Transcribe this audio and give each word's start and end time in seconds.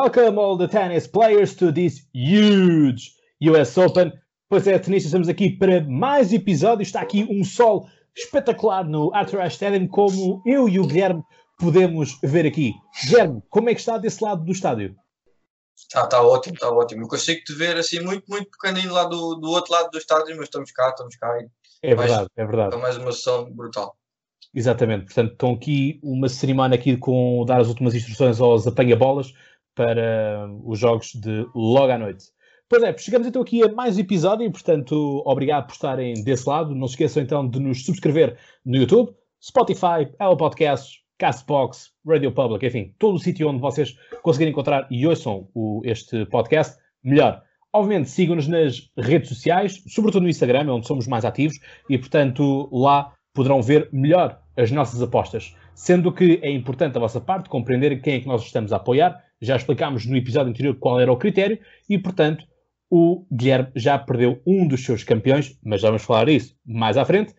Welcome 0.00 0.38
all 0.38 0.56
the 0.56 0.68
tennis 0.68 1.08
players 1.08 1.56
to 1.56 1.72
this 1.72 2.02
huge 2.12 3.16
US 3.40 3.76
Open. 3.76 4.12
Pois 4.48 4.64
é, 4.68 4.78
tenistas, 4.78 5.06
estamos 5.06 5.28
aqui 5.28 5.50
para 5.50 5.82
mais 5.82 6.32
episódio. 6.32 6.84
Está 6.84 7.00
aqui 7.00 7.26
um 7.28 7.42
sol 7.42 7.88
espetacular 8.16 8.84
no 8.84 9.12
Arthur 9.12 9.40
Ashe 9.40 9.56
Stadium, 9.56 9.88
como 9.88 10.40
eu 10.46 10.68
e 10.68 10.78
o 10.78 10.86
Guilherme 10.86 11.24
podemos 11.58 12.16
ver 12.22 12.46
aqui. 12.46 12.74
Guilherme, 13.06 13.42
como 13.50 13.70
é 13.70 13.74
que 13.74 13.80
está 13.80 13.98
desse 13.98 14.22
lado 14.22 14.44
do 14.44 14.52
estádio? 14.52 14.94
Está 15.76 16.06
tá 16.06 16.22
ótimo, 16.22 16.54
está 16.54 16.70
ótimo. 16.70 17.02
Eu 17.02 17.08
consigo 17.08 17.42
te 17.42 17.52
ver 17.54 17.76
assim 17.76 17.98
muito, 17.98 18.22
muito 18.28 18.48
pequenino 18.52 18.94
lá 18.94 19.02
do, 19.02 19.34
do 19.34 19.50
outro 19.50 19.72
lado 19.72 19.90
do 19.90 19.98
estádio, 19.98 20.36
mas 20.36 20.44
estamos 20.44 20.70
cá, 20.70 20.90
estamos 20.90 21.16
cá. 21.16 21.36
É 21.82 21.94
verdade, 21.96 22.28
é 22.36 22.46
verdade. 22.46 22.76
É 22.76 22.78
mais 22.78 22.96
uma 22.96 23.10
sessão 23.10 23.52
brutal. 23.52 23.96
Exatamente, 24.54 25.06
portanto, 25.06 25.32
estão 25.32 25.54
aqui 25.54 25.98
uma 26.04 26.28
cerimónia 26.28 26.78
aqui 26.78 26.96
com 26.96 27.44
dar 27.44 27.60
as 27.60 27.66
últimas 27.66 27.96
instruções 27.96 28.40
aos 28.40 28.64
apanha-bolas 28.64 29.34
para 29.78 30.50
os 30.64 30.76
jogos 30.76 31.12
de 31.14 31.46
logo 31.54 31.92
à 31.92 31.96
noite. 31.96 32.24
Pois 32.68 32.82
é, 32.82 32.98
chegamos 32.98 33.28
então 33.28 33.40
aqui 33.40 33.62
a 33.62 33.72
mais 33.72 33.96
um 33.96 34.00
episódio 34.00 34.44
e, 34.44 34.50
portanto, 34.50 35.22
obrigado 35.24 35.66
por 35.66 35.74
estarem 35.74 36.14
desse 36.24 36.48
lado. 36.48 36.74
Não 36.74 36.88
se 36.88 36.94
esqueçam 36.94 37.22
então 37.22 37.48
de 37.48 37.60
nos 37.60 37.84
subscrever 37.84 38.36
no 38.66 38.76
YouTube, 38.76 39.12
Spotify, 39.40 40.12
Apple 40.18 40.36
Podcasts, 40.36 40.98
Castbox, 41.16 41.92
Radio 42.04 42.32
Public, 42.32 42.66
enfim, 42.66 42.92
todo 42.98 43.14
o 43.14 43.18
sítio 43.20 43.48
onde 43.48 43.60
vocês 43.60 43.96
conseguirem 44.22 44.50
encontrar 44.50 44.88
e 44.90 45.06
ouçam 45.06 45.48
o, 45.54 45.80
este 45.84 46.26
podcast, 46.26 46.76
melhor. 47.02 47.40
Obviamente, 47.72 48.10
sigam-nos 48.10 48.48
nas 48.48 48.90
redes 48.98 49.28
sociais, 49.28 49.80
sobretudo 49.86 50.24
no 50.24 50.28
Instagram, 50.28 50.72
onde 50.72 50.88
somos 50.88 51.06
mais 51.06 51.24
ativos, 51.24 51.56
e, 51.88 51.96
portanto, 51.96 52.68
lá 52.72 53.12
poderão 53.32 53.62
ver 53.62 53.88
melhor 53.92 54.40
as 54.56 54.72
nossas 54.72 55.00
apostas. 55.00 55.54
Sendo 55.72 56.12
que 56.12 56.40
é 56.42 56.50
importante 56.50 56.94
da 56.94 57.00
vossa 57.00 57.20
parte 57.20 57.48
compreender 57.48 58.02
quem 58.02 58.14
é 58.14 58.20
que 58.20 58.26
nós 58.26 58.42
estamos 58.42 58.72
a 58.72 58.76
apoiar. 58.76 59.27
Já 59.40 59.56
explicámos 59.56 60.06
no 60.06 60.16
episódio 60.16 60.50
anterior 60.50 60.76
qual 60.76 61.00
era 61.00 61.12
o 61.12 61.16
critério 61.16 61.58
e, 61.88 61.98
portanto, 61.98 62.44
o 62.90 63.26
Guilherme 63.32 63.70
já 63.76 63.98
perdeu 63.98 64.40
um 64.46 64.66
dos 64.66 64.84
seus 64.84 65.04
campeões, 65.04 65.58
mas 65.62 65.82
vamos 65.82 66.02
falar 66.02 66.26
disso 66.26 66.56
mais 66.64 66.96
à 66.96 67.04
frente. 67.04 67.34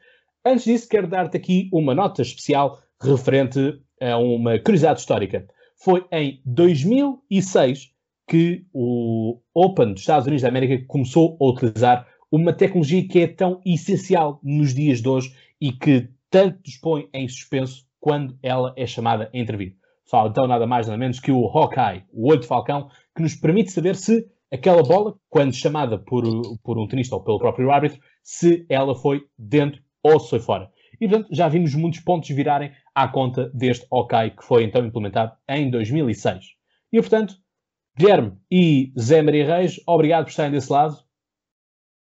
Antes 0.45 0.66
disso, 0.66 0.88
quero 0.88 1.08
dar-te 1.08 1.36
aqui 1.36 1.69
uma 1.73 1.94
nota 1.94 2.22
especial 2.22 2.81
referente 3.02 3.81
a 4.02 4.17
uma 4.17 4.59
curiosidade 4.59 5.00
histórica. 5.00 5.47
Foi 5.75 6.06
em 6.11 6.41
2006 6.45 7.91
que 8.28 8.66
o 8.73 9.39
Open 9.53 9.94
dos 9.94 10.02
Estados 10.02 10.28
Unidos 10.28 10.44
da 10.44 10.50
América 10.50 10.86
começou 10.88 11.38
a 11.41 11.45
utilizar 11.45 12.08
uma 12.31 12.53
tecnologia 12.53 13.08
que 13.08 13.19
é 13.19 13.28
tão 13.28 13.59
essencial 13.66 14.39
nos 14.44 14.73
dias 14.73 15.02
de 15.02 15.09
hoje 15.09 15.36
e 15.59 15.72
que 15.72 16.09
tanto 16.30 16.59
nos 16.63 16.78
põe 16.78 17.09
em 17.13 17.28
suspenso 17.28 17.86
quando 18.00 18.38
ela 18.44 18.73
é 18.78 18.86
chamada 18.86 19.30
a 19.34 19.38
intervir. 19.38 19.78
Fala 20.10 20.30
então 20.30 20.48
nada 20.48 20.66
mais 20.66 20.88
nada 20.88 20.98
menos 20.98 21.20
que 21.20 21.32
o 21.32 21.46
Hawkeye, 21.46 22.04
o 22.12 22.30
olho 22.30 22.40
de 22.40 22.48
falcão, 22.48 22.90
que 23.16 23.22
nos 23.22 23.36
permite 23.36 23.72
saber 23.72 23.96
se 23.96 24.26
aquela 24.52 24.82
bola, 24.82 25.16
quando 25.30 25.54
chamada 25.54 26.00
por, 26.00 26.24
por 26.64 26.80
um 26.80 26.88
tenista 26.88 27.16
ou 27.16 27.24
pelo 27.24 27.38
próprio 27.38 27.70
árbitro, 27.70 28.00
se 28.24 28.66
ela 28.70 28.96
foi 28.96 29.22
dentro 29.38 29.82
ou 30.02 30.20
se 30.20 30.30
foi 30.32 30.40
fora. 30.40 30.72
E 31.00 31.08
portanto 31.08 31.30
já 31.32 31.48
vimos 31.48 31.76
muitos 31.76 32.00
pontos 32.00 32.30
virarem 32.30 32.72
à 32.96 33.08
conta 33.08 33.50
deste 33.54 33.86
Hawkeye 33.92 34.32
que 34.32 34.44
foi 34.44 34.64
então 34.64 34.84
implementado 34.84 35.34
em 35.48 35.70
2006. 35.70 36.46
E 36.92 37.00
portanto, 37.00 37.36
Guilherme 37.96 38.34
e 38.50 38.92
Zé 39.00 39.22
Maria 39.22 39.58
Reis, 39.58 39.80
obrigado 39.86 40.24
por 40.24 40.32
estarem 40.32 40.52
desse 40.52 40.72
lado. 40.72 40.98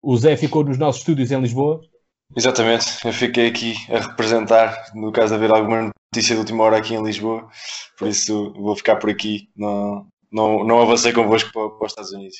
O 0.02 0.16
Zé 0.16 0.38
ficou 0.38 0.64
nos 0.64 0.78
nossos 0.78 1.02
estúdios 1.02 1.32
em 1.32 1.42
Lisboa 1.42 1.82
Exatamente, 2.36 2.86
eu 3.06 3.14
fiquei 3.14 3.48
aqui 3.48 3.74
a 3.90 4.00
representar, 4.00 4.92
no 4.94 5.12
caso 5.12 5.30
de 5.30 5.36
haver 5.36 5.52
alguma 5.52 5.92
notícia 6.14 6.36
de 6.36 6.40
última 6.40 6.64
hora 6.64 6.78
aqui 6.78 6.94
em 6.94 7.04
Lisboa, 7.04 7.50
por 7.98 8.08
isso 8.08 8.54
vou 8.54 8.76
ficar 8.76 8.98
por 8.98 9.10
aqui, 9.10 9.50
não, 9.56 10.08
não, 10.32 10.64
não 10.64 10.82
avancei 10.82 11.14
convosco 11.14 11.52
para, 11.52 11.70
para 11.70 11.86
os 11.86 11.92
Estados 11.92 12.12
Unidos. 12.12 12.38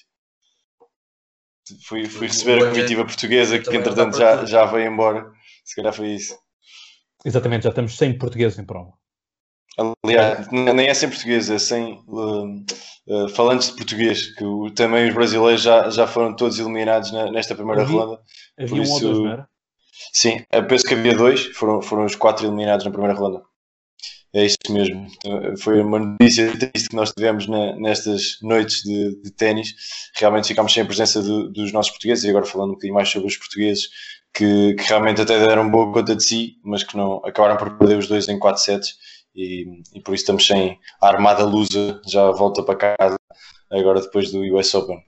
Fui, 1.86 2.06
fui 2.06 2.28
receber 2.28 2.64
a 2.64 2.70
comitiva 2.70 3.04
portuguesa 3.06 3.60
que 3.60 3.76
entretanto 3.76 4.18
já, 4.18 4.46
já 4.46 4.66
veio 4.66 4.92
embora, 4.92 5.32
se 5.66 5.76
calhar 5.76 5.94
foi 5.94 6.10
isso. 6.10 6.38
Exatamente, 7.26 7.64
já 7.64 7.70
estamos 7.70 7.98
sem 7.98 8.18
português 8.18 8.58
em 8.58 8.66
prova. 8.66 8.94
Aliás, 10.04 10.48
nem 10.52 10.88
é 10.88 10.94
sem 10.94 11.10
português, 11.10 11.50
é 11.50 11.60
sem 11.60 12.04
uh, 12.08 12.66
uh, 13.08 13.30
falantes 13.30 13.70
de 13.70 13.76
português, 13.76 14.34
que 14.36 14.44
o, 14.44 14.72
também 14.72 15.08
os 15.08 15.14
brasileiros 15.14 15.62
já, 15.62 15.90
já 15.90 16.08
foram 16.08 16.36
todos 16.36 16.58
eliminados 16.58 17.12
na, 17.12 17.32
nesta 17.32 17.54
primeira 17.54 17.84
havia, 17.84 18.00
ronda. 18.00 18.22
Havia 18.60 18.82
um 18.82 18.92
ou 18.92 19.00
dois, 19.00 19.18
não 19.20 19.32
era? 19.32 19.50
Sim, 20.14 20.44
penso 20.68 20.86
que 20.86 20.94
havia 20.94 21.16
dois, 21.16 21.46
foram, 21.56 21.82
foram 21.82 22.06
os 22.06 22.16
quatro 22.16 22.46
eliminados 22.46 22.86
na 22.86 22.92
primeira 22.92 23.14
ronda. 23.14 23.42
É 24.34 24.46
isso 24.46 24.58
mesmo. 24.70 25.08
Foi 25.62 25.82
uma 25.82 26.00
notícia 26.00 26.52
triste 26.58 26.90
que 26.90 26.96
nós 26.96 27.12
tivemos 27.12 27.48
na, 27.48 27.76
nestas 27.78 28.38
noites 28.42 28.84
de, 28.84 29.22
de 29.22 29.32
ténis. 29.32 29.74
Realmente 30.16 30.50
ficámos 30.50 30.74
sem 30.74 30.84
a 30.84 30.86
presença 30.86 31.22
de, 31.22 31.52
dos 31.52 31.72
nossos 31.72 31.92
portugueses, 31.92 32.24
e 32.24 32.30
agora 32.30 32.46
falando 32.46 32.72
um 32.72 32.74
bocadinho 32.74 32.94
mais 32.94 33.10
sobre 33.10 33.28
os 33.28 33.38
portugueses, 33.38 33.88
que, 34.34 34.76
que, 34.76 34.84
realmente 34.84 35.22
até 35.22 35.40
deram 35.40 35.72
boa 35.72 35.92
conta 35.92 36.16
de 36.16 36.24
si, 36.24 36.58
mas 36.64 36.84
que 36.84 36.98
não 36.98 37.18
acabaram 37.26 37.58
por 37.58 37.78
perder 37.78 37.98
os 37.98 38.08
dois 38.08 38.28
em 38.28 38.38
4 38.38 38.62
sets, 38.62 38.96
e, 39.36 39.66
e 39.94 40.02
por 40.02 40.14
isso 40.14 40.24
estamos 40.24 40.46
sem 40.46 40.80
a 41.02 41.08
armada 41.08 41.46
lusa, 41.46 42.02
já 42.08 42.30
volta 42.32 42.64
para 42.64 42.96
casa, 42.98 43.18
agora 43.72 44.02
depois 44.02 44.32
do 44.32 44.42
US 44.56 44.74
Open. 44.76 45.04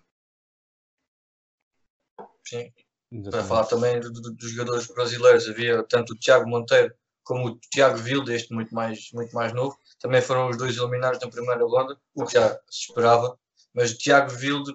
Sim, 2.43 2.71
Exatamente. 3.11 3.31
Para 3.31 3.43
falar 3.43 3.65
também 3.65 3.99
do, 3.99 4.11
do, 4.11 4.33
dos 4.33 4.51
jogadores 4.51 4.87
brasileiros, 4.87 5.47
havia 5.49 5.83
tanto 5.83 6.13
o 6.13 6.15
Tiago 6.17 6.47
Monteiro 6.47 6.93
como 7.23 7.47
o 7.47 7.59
Tiago 7.71 7.97
Vilde, 7.97 8.33
este 8.33 8.53
muito 8.53 8.73
mais, 8.73 9.11
muito 9.13 9.33
mais 9.35 9.53
novo. 9.53 9.77
Também 9.99 10.21
foram 10.21 10.49
os 10.49 10.57
dois 10.57 10.75
eliminados 10.77 11.19
na 11.19 11.29
primeira 11.29 11.63
ronda, 11.63 11.95
o 12.15 12.25
que 12.25 12.33
já 12.33 12.49
se 12.69 12.87
esperava. 12.87 13.37
Mas 13.73 13.93
Tiago 13.93 14.31
Vilde, 14.31 14.73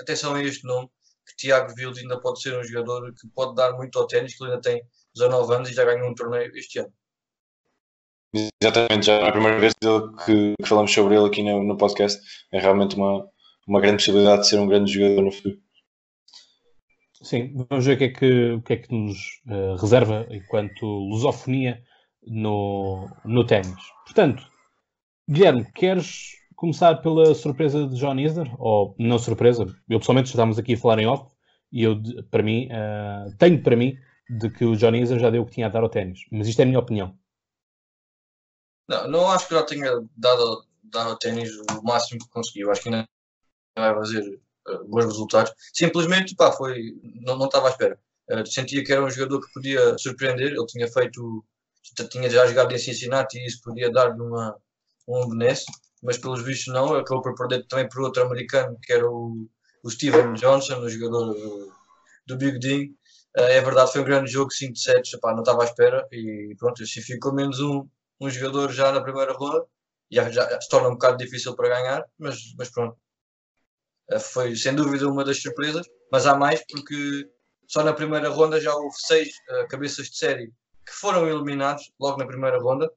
atenção 0.00 0.34
a 0.34 0.42
este 0.42 0.66
nome, 0.66 0.88
que 1.26 1.36
Tiago 1.36 1.72
Vilde 1.74 2.00
ainda 2.00 2.20
pode 2.20 2.42
ser 2.42 2.58
um 2.58 2.64
jogador 2.64 3.12
que 3.14 3.28
pode 3.28 3.54
dar 3.54 3.72
muito 3.74 3.96
ao 3.98 4.06
ténis, 4.06 4.36
que 4.36 4.42
ele 4.42 4.50
ainda 4.50 4.62
tem 4.62 4.82
19 5.14 5.54
anos 5.54 5.70
e 5.70 5.74
já 5.74 5.84
ganhou 5.84 6.08
um 6.08 6.14
torneio 6.14 6.50
este 6.56 6.80
ano. 6.80 6.92
Exatamente, 8.60 9.06
já 9.06 9.14
é 9.14 9.28
a 9.28 9.32
primeira 9.32 9.60
vez 9.60 9.72
que, 10.26 10.54
que 10.60 10.68
falamos 10.68 10.92
sobre 10.92 11.14
ele 11.14 11.26
aqui 11.26 11.42
no, 11.44 11.62
no 11.62 11.76
podcast. 11.76 12.20
É 12.52 12.58
realmente 12.58 12.96
uma, 12.96 13.24
uma 13.68 13.80
grande 13.80 13.98
possibilidade 13.98 14.42
de 14.42 14.48
ser 14.48 14.58
um 14.58 14.66
grande 14.66 14.92
jogador 14.92 15.22
no 15.22 15.30
futuro. 15.30 15.63
Sim, 17.24 17.54
vamos 17.70 17.86
ver 17.86 17.94
o 17.94 17.98
que 17.98 18.04
é 18.04 18.08
que, 18.10 18.50
o 18.52 18.62
que, 18.62 18.72
é 18.74 18.76
que 18.76 18.94
nos 18.94 19.40
uh, 19.46 19.76
reserva 19.80 20.26
enquanto 20.30 20.84
lusofonia 20.84 21.82
no, 22.22 23.08
no 23.24 23.46
ténis. 23.46 23.82
Portanto, 24.04 24.46
Guilherme, 25.28 25.64
queres 25.72 26.32
começar 26.54 26.96
pela 26.96 27.34
surpresa 27.34 27.86
de 27.88 27.96
John 27.96 28.18
Isner? 28.18 28.54
Ou 28.58 28.94
não 28.98 29.18
surpresa? 29.18 29.64
Eu 29.88 29.98
pessoalmente 29.98 30.28
estamos 30.28 30.58
aqui 30.58 30.74
a 30.74 30.76
falar 30.76 30.98
em 30.98 31.06
off 31.06 31.34
e 31.72 31.82
eu, 31.82 31.96
para 32.30 32.42
mim, 32.42 32.68
uh, 32.68 33.34
tenho 33.38 33.62
para 33.62 33.74
mim 33.74 33.96
de 34.28 34.50
que 34.50 34.66
o 34.66 34.76
John 34.76 34.94
Isner 34.94 35.18
já 35.18 35.30
deu 35.30 35.42
o 35.42 35.46
que 35.46 35.52
tinha 35.52 35.66
a 35.66 35.70
dar 35.70 35.82
ao 35.82 35.88
ténis. 35.88 36.20
Mas 36.30 36.46
isto 36.46 36.60
é 36.60 36.64
a 36.64 36.66
minha 36.66 36.78
opinião. 36.78 37.18
Não, 38.86 39.08
não 39.08 39.30
acho 39.30 39.48
que 39.48 39.54
já 39.54 39.62
tenha 39.62 39.90
dado, 40.14 40.66
dado 40.82 41.10
ao 41.10 41.18
ténis 41.18 41.50
o 41.70 41.82
máximo 41.82 42.20
que 42.20 42.28
conseguiu. 42.28 42.70
Acho 42.70 42.82
que 42.82 42.88
ainda 42.90 43.08
vai 43.78 43.94
fazer 43.94 44.40
bons 44.86 45.04
resultados. 45.04 45.52
Simplesmente, 45.72 46.34
pá, 46.34 46.52
foi, 46.52 46.92
não, 47.22 47.36
não 47.36 47.46
estava 47.46 47.68
à 47.68 47.70
espera. 47.70 47.98
Uh, 48.30 48.46
sentia 48.46 48.82
que 48.82 48.92
era 48.92 49.04
um 49.04 49.10
jogador 49.10 49.40
que 49.40 49.52
podia 49.52 49.96
surpreender. 49.98 50.52
Ele 50.52 50.66
tinha 50.66 50.88
feito, 50.88 51.44
tinha 52.10 52.30
já 52.30 52.46
jogado 52.46 52.72
em 52.72 52.78
Cincinnati 52.78 53.38
e 53.38 53.46
isso 53.46 53.60
podia 53.62 53.90
dar-lhe 53.90 54.20
uma, 54.20 54.56
um 55.08 55.28
benesse, 55.28 55.66
mas 56.02 56.18
pelos 56.18 56.42
vistos 56.42 56.72
não. 56.72 56.94
Acabou 56.94 57.22
por 57.22 57.34
perder 57.34 57.66
também 57.66 57.88
por 57.88 58.02
outro 58.02 58.22
americano 58.22 58.78
que 58.82 58.92
era 58.92 59.08
o, 59.08 59.48
o 59.82 59.90
Steven 59.90 60.34
Johnson, 60.34 60.78
o 60.80 60.88
jogador 60.88 61.34
do, 61.34 61.72
do 62.26 62.36
Big 62.36 62.58
Dean. 62.58 62.86
Uh, 63.36 63.42
é 63.50 63.60
verdade, 63.60 63.92
foi 63.92 64.00
um 64.00 64.04
grande 64.04 64.30
jogo, 64.30 64.52
5 64.52 64.72
de 64.72 64.80
7, 64.80 65.18
não 65.22 65.40
estava 65.40 65.62
à 65.62 65.66
espera 65.66 66.06
e 66.12 66.54
pronto, 66.58 66.82
assim 66.82 67.00
ficou 67.02 67.34
menos 67.34 67.60
um, 67.60 67.86
um 68.20 68.30
jogador 68.30 68.72
já 68.72 68.92
na 68.92 69.02
primeira 69.02 69.32
ronda. 69.32 69.66
Já, 70.10 70.30
já, 70.30 70.60
se 70.60 70.68
torna 70.68 70.88
um 70.88 70.92
bocado 70.92 71.16
difícil 71.16 71.56
para 71.56 71.68
ganhar, 71.68 72.04
mas, 72.18 72.38
mas 72.56 72.70
pronto, 72.70 72.96
eh, 72.96 73.03
foi 74.20 74.54
sem 74.56 74.74
dúvida 74.74 75.08
uma 75.08 75.24
das 75.24 75.40
surpresas, 75.40 75.86
mas 76.10 76.26
há 76.26 76.36
mais 76.36 76.62
porque 76.70 77.28
só 77.66 77.82
na 77.82 77.92
primeira 77.92 78.28
ronda 78.28 78.60
já 78.60 78.74
houve 78.74 78.96
seis 78.98 79.28
uh, 79.50 79.68
cabeças 79.68 80.08
de 80.08 80.16
série 80.16 80.52
que 80.86 80.92
foram 80.92 81.26
eliminados 81.26 81.90
logo 81.98 82.18
na 82.18 82.26
primeira 82.26 82.58
ronda. 82.58 82.90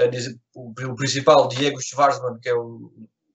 Uh, 0.00 0.40
o, 0.54 0.94
principal, 0.96 1.48
Diego 1.48 1.80
Schwarzman, 1.80 2.40
que 2.40 2.48
é 2.48 2.54
o 2.54 2.92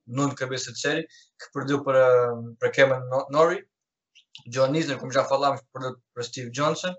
nono 0.07 0.35
cabeça 0.35 0.73
de 0.73 0.79
série, 0.79 1.03
que 1.03 1.51
perdeu 1.53 1.83
para, 1.83 2.33
para 2.59 2.71
Cameron 2.71 3.27
Norrie. 3.29 3.63
John 4.47 4.73
Isner, 4.73 4.97
como 4.97 5.11
já 5.11 5.23
falámos, 5.23 5.61
perdeu 5.71 5.95
para 6.13 6.23
Steve 6.23 6.49
Johnson. 6.51 6.93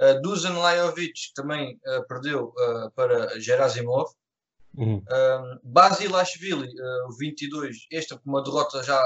Uh, 0.00 0.20
Dusan 0.22 0.58
Lajovic 0.58 1.32
também 1.34 1.78
uh, 1.86 2.06
perdeu 2.06 2.54
uh, 2.56 2.90
para 2.94 3.38
Gerasimov. 3.40 4.10
Uhum. 4.76 4.98
Uh, 4.98 5.60
Basilashvili, 5.62 6.68
uh, 6.68 7.08
o 7.08 7.16
22, 7.16 7.86
esta 7.90 8.18
com 8.18 8.28
uma 8.28 8.42
derrota 8.42 8.82
já 8.82 9.00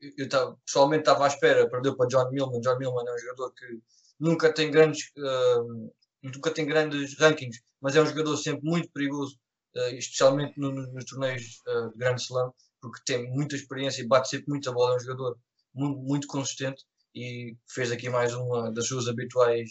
eu 0.00 0.28
tava, 0.28 0.56
pessoalmente 0.64 1.02
estava 1.02 1.24
à 1.24 1.28
espera, 1.28 1.68
perdeu 1.68 1.96
para 1.96 2.08
John 2.08 2.30
Millman. 2.30 2.60
John 2.60 2.78
Millman 2.78 3.04
é 3.06 3.14
um 3.14 3.18
jogador 3.18 3.52
que 3.52 3.80
nunca 4.18 4.52
tem 4.52 4.70
grandes, 4.70 5.10
uh, 5.16 5.92
nunca 6.22 6.50
tem 6.50 6.66
grandes 6.66 7.18
rankings, 7.18 7.60
mas 7.80 7.96
é 7.96 8.02
um 8.02 8.06
jogador 8.06 8.36
sempre 8.36 8.62
muito 8.64 8.90
perigoso, 8.90 9.36
uh, 9.76 9.94
especialmente 9.94 10.58
no, 10.58 10.72
no, 10.72 10.92
nos 10.92 11.04
torneios 11.04 11.62
uh, 11.66 11.90
de 11.90 11.98
Grande 11.98 12.22
Slam, 12.22 12.52
porque 12.80 13.00
tem 13.04 13.30
muita 13.30 13.56
experiência 13.56 14.02
e 14.02 14.06
bate 14.06 14.28
sempre 14.28 14.48
muita 14.48 14.72
bola. 14.72 14.94
É 14.94 14.96
um 14.96 15.00
jogador 15.00 15.38
muito, 15.74 15.98
muito 16.00 16.26
consistente 16.26 16.84
e 17.14 17.56
fez 17.68 17.90
aqui 17.90 18.08
mais 18.08 18.34
uma 18.34 18.70
das 18.72 18.86
suas 18.86 19.08
habituais 19.08 19.70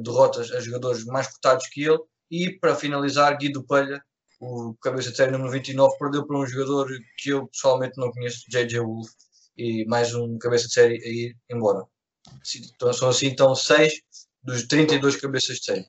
derrotas 0.00 0.50
a 0.52 0.60
jogadores 0.60 1.04
mais 1.04 1.28
cotados 1.28 1.66
que 1.68 1.84
ele. 1.84 1.98
E 2.30 2.58
para 2.58 2.74
finalizar, 2.74 3.36
Guido 3.36 3.64
Palha, 3.64 4.02
o 4.40 4.74
cabeça 4.80 5.10
de 5.10 5.16
série 5.16 5.30
número 5.30 5.50
29, 5.52 5.96
perdeu 5.98 6.26
para 6.26 6.38
um 6.38 6.46
jogador 6.46 6.88
que 7.18 7.28
eu 7.28 7.46
pessoalmente 7.46 7.98
não 7.98 8.10
conheço, 8.10 8.44
JJ 8.48 8.80
Wolf, 8.80 9.08
e 9.56 9.84
mais 9.86 10.14
um 10.14 10.38
cabeça 10.38 10.66
de 10.66 10.74
série 10.74 10.94
a 10.94 11.08
ir 11.08 11.36
embora. 11.50 11.84
Então, 12.74 12.92
são 12.92 13.08
assim 13.08 13.26
então 13.26 13.54
6 13.54 13.92
dos 14.42 14.66
32 14.66 15.16
cabeças 15.16 15.58
de 15.58 15.64
série. 15.64 15.86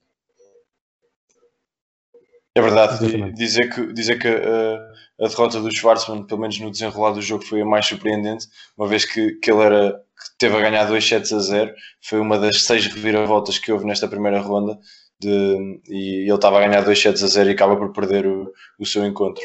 É 2.56 2.62
verdade, 2.62 3.33
dizer 3.33 3.74
que, 3.74 3.94
dizer 3.94 4.19
que 4.19 4.27
uh, 4.27 5.25
a 5.25 5.27
derrota 5.27 5.60
do 5.60 5.74
Schwarzman, 5.74 6.27
pelo 6.27 6.42
menos 6.42 6.60
no 6.60 6.69
desenrolar 6.69 7.12
do 7.12 7.21
jogo, 7.21 7.44
foi 7.44 7.62
a 7.62 7.65
mais 7.65 7.88
surpreendente, 7.88 8.48
uma 8.77 8.88
vez 8.88 9.06
que, 9.06 9.31
que 9.39 9.51
ele 9.51 9.62
era, 9.62 9.94
que 9.94 10.38
teve 10.38 10.56
a 10.56 10.62
ganhar 10.62 10.86
2 10.86 11.04
sets 11.04 11.33
a 11.33 11.39
0, 11.39 11.74
foi 12.00 12.19
uma 12.19 12.38
das 12.38 12.62
seis 12.62 12.86
reviravoltas 12.86 13.57
que 13.57 13.71
houve 13.71 13.86
nesta 13.86 14.07
primeira 14.07 14.39
ronda, 14.39 14.80
de, 15.19 15.81
e 15.89 16.25
ele 16.27 16.36
estava 16.36 16.60
a 16.60 16.68
ganhar 16.68 16.81
2 16.81 17.01
sets 17.01 17.24
a 17.24 17.27
0 17.27 17.50
e 17.50 17.54
acaba 17.54 17.75
por 17.75 17.92
perder 17.92 18.27
o, 18.27 18.54
o 18.77 18.86
seu 18.86 19.04
encontro. 19.04 19.44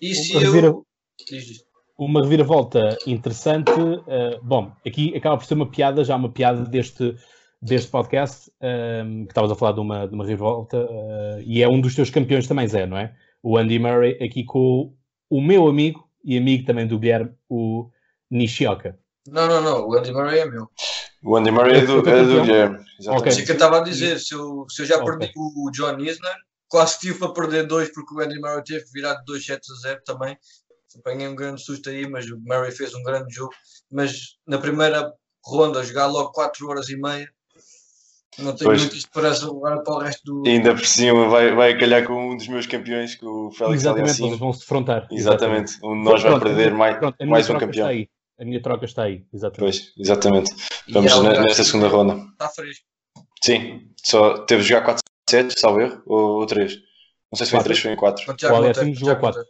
E 0.00 0.14
se 0.14 0.32
eu... 0.32 0.86
Uma 1.96 2.22
reviravolta 2.22 2.98
interessante, 3.06 3.70
uh, 3.70 4.40
bom, 4.42 4.72
aqui 4.86 5.16
acaba 5.16 5.36
por 5.36 5.44
ser 5.44 5.54
uma 5.54 5.70
piada, 5.70 6.04
já 6.04 6.16
uma 6.16 6.30
piada 6.30 6.64
deste 6.64 7.16
deste 7.64 7.90
podcast, 7.90 8.50
um, 8.60 8.66
ehm, 8.66 9.24
que 9.24 9.30
estavas 9.30 9.50
a 9.50 9.54
falar 9.54 9.72
de 9.72 9.80
uma, 9.80 10.06
de 10.06 10.14
uma 10.14 10.26
revolta, 10.26 10.84
uh, 10.84 11.40
e 11.46 11.62
é 11.62 11.68
um 11.68 11.80
dos 11.80 11.94
teus 11.94 12.10
campeões 12.10 12.46
também, 12.46 12.68
Zé, 12.68 12.84
não 12.84 12.98
é? 12.98 13.14
O 13.42 13.56
Andy 13.56 13.78
Murray, 13.78 14.22
aqui 14.22 14.44
com 14.44 14.94
o 15.30 15.40
meu 15.40 15.66
amigo 15.66 16.06
e 16.22 16.36
amigo 16.36 16.66
também 16.66 16.86
do 16.86 16.98
Guilherme, 16.98 17.32
o 17.48 17.88
Nishioka. 18.30 18.98
Não, 19.26 19.48
não, 19.48 19.62
não, 19.62 19.88
o 19.88 19.94
Andy 19.94 20.12
Murray 20.12 20.40
é 20.40 20.44
meu. 20.44 20.68
O 21.22 21.36
Andy 21.36 21.50
Murray 21.50 21.78
é 21.78 21.86
do, 21.86 22.06
é 22.06 22.24
do 22.24 22.42
Guilherme. 22.42 22.84
Exatamente. 23.00 23.32
Okay. 23.32 23.44
que 23.44 23.50
eu 23.50 23.54
estava 23.54 23.78
a 23.78 23.82
dizer, 23.82 24.20
se 24.20 24.34
eu, 24.34 24.66
se 24.68 24.82
eu 24.82 24.86
já 24.86 24.96
okay. 24.96 25.16
perdi 25.18 25.32
o 25.34 25.70
John 25.70 25.98
Isner, 25.98 26.36
quase 26.68 26.98
tive 26.98 27.18
para 27.18 27.32
perder 27.32 27.66
dois, 27.66 27.90
porque 27.92 28.14
o 28.14 28.20
Andy 28.20 28.38
Murray 28.38 28.62
teve 28.62 28.84
virado 28.92 29.24
2 29.24 29.44
sets 29.44 29.70
a 29.70 29.88
0 29.88 30.00
também. 30.04 30.36
Apanhei 30.98 31.28
um 31.28 31.34
grande 31.34 31.62
susto 31.62 31.88
aí, 31.90 32.08
mas 32.08 32.26
o 32.30 32.38
Murray 32.40 32.70
fez 32.70 32.94
um 32.94 33.02
grande 33.02 33.34
jogo. 33.34 33.52
Mas 33.90 34.36
na 34.46 34.58
primeira 34.58 35.12
ronda, 35.44 35.84
jogar 35.84 36.06
logo 36.06 36.32
4 36.32 36.68
horas 36.68 36.88
e 36.88 36.96
meia, 36.96 37.28
não 38.38 38.54
tenho 38.54 38.70
pois. 38.70 38.80
muita 38.80 38.96
esperança 38.96 39.46
agora 39.46 39.82
para 39.82 39.94
o 39.94 39.98
resto 39.98 40.22
do. 40.24 40.48
Ainda 40.48 40.74
por 40.74 40.84
cima 40.84 41.28
vai, 41.28 41.54
vai 41.54 41.78
calhar 41.78 42.06
com 42.06 42.32
um 42.32 42.36
dos 42.36 42.48
meus 42.48 42.66
campeões, 42.66 43.14
com 43.14 43.26
o 43.26 43.50
Félix 43.52 43.82
Exatamente, 43.82 44.22
eles 44.22 44.38
vão 44.38 44.52
se 44.52 44.60
defrontar. 44.60 45.06
Exatamente. 45.10 45.72
Exatamente. 45.72 45.86
Um 45.86 45.98
de 45.98 46.10
nós 46.10 46.22
vai 46.22 46.40
perder 46.40 46.74
mais, 46.74 46.98
pronto, 46.98 47.26
mais 47.26 47.48
um 47.50 47.58
campeão. 47.58 47.88
A 48.36 48.44
minha 48.44 48.60
troca 48.60 48.84
está 48.84 49.04
aí, 49.04 49.24
exatamente. 49.32 49.78
Pois, 49.78 49.92
exatamente. 49.96 50.50
Vamos 50.88 51.12
é 51.12 51.40
nesta 51.40 51.62
segunda 51.62 51.86
ronda. 51.86 52.16
Está 52.32 52.48
fresco. 52.48 52.84
Sim, 53.40 53.88
só 54.02 54.38
teve 54.38 54.62
de 54.62 54.68
jogar 54.70 54.84
4 54.84 55.02
sets, 55.30 55.60
salvo 55.60 55.80
erro, 55.80 56.02
ou 56.06 56.44
3. 56.44 56.74
Não 57.30 57.36
sei 57.36 57.46
se 57.46 57.50
foi 57.52 57.60
em 57.60 57.62
3 57.62 57.78
ou 57.78 57.82
foi 57.82 57.92
em 57.92 57.96
4. 57.96 58.24
O 58.26 58.56
Aliassimo 58.56 58.94
jogou 58.94 59.16
4. 59.16 59.44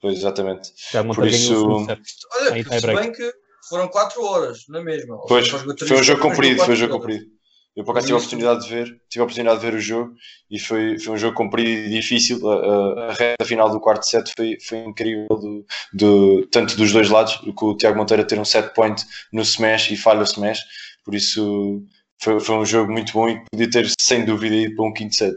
Pois, 0.00 0.18
exatamente. 0.18 0.70
Por 1.14 1.26
isso... 1.26 1.66
Olha, 1.66 2.80
se 2.80 2.86
bem 2.86 3.12
que 3.12 3.32
foram 3.68 3.88
4 3.88 4.22
horas, 4.22 4.64
na 4.68 4.82
mesma. 4.82 5.18
Pois, 5.26 5.48
foi 5.48 5.98
um 5.98 6.02
jogo 6.02 6.22
comprido, 6.22 6.64
foi 6.64 6.74
um 6.74 6.76
jogo 6.76 6.94
comprido. 6.94 7.38
Eu 7.78 7.84
por 7.84 7.92
acaso 7.92 8.06
tive 8.06 8.14
a 8.14 8.18
oportunidade 8.18 8.64
de 8.64 8.74
ver, 8.74 9.00
tive 9.08 9.20
a 9.20 9.24
oportunidade 9.24 9.60
de 9.60 9.66
ver 9.66 9.76
o 9.76 9.80
jogo 9.80 10.12
e 10.50 10.58
foi, 10.58 10.98
foi 10.98 11.14
um 11.14 11.16
jogo 11.16 11.36
comprido 11.36 11.68
e 11.68 11.88
difícil. 11.88 12.40
A, 12.48 12.54
a, 12.54 13.10
a 13.10 13.12
reta 13.12 13.44
final 13.44 13.70
do 13.70 13.78
quarto 13.78 14.04
set 14.04 14.32
foi, 14.36 14.58
foi 14.60 14.78
incrível, 14.78 15.28
do, 15.28 15.64
do, 15.92 16.46
tanto 16.48 16.76
dos 16.76 16.92
dois 16.92 17.08
lados, 17.08 17.36
com 17.54 17.66
o 17.66 17.76
Tiago 17.76 17.96
Monteiro 17.96 18.24
a 18.24 18.26
ter 18.26 18.40
um 18.40 18.44
set 18.44 18.74
point 18.74 19.00
no 19.32 19.42
smash 19.42 19.92
e 19.92 19.96
falha 19.96 20.20
o 20.20 20.24
smash, 20.24 20.58
por 21.04 21.14
isso 21.14 21.80
foi, 22.20 22.40
foi 22.40 22.56
um 22.56 22.66
jogo 22.66 22.90
muito 22.90 23.12
bom 23.12 23.28
e 23.28 23.40
podia 23.48 23.70
ter 23.70 23.88
sem 24.00 24.24
dúvida 24.24 24.56
ido 24.56 24.74
para 24.74 24.84
um 24.84 24.92
quinto 24.92 25.14
set. 25.14 25.36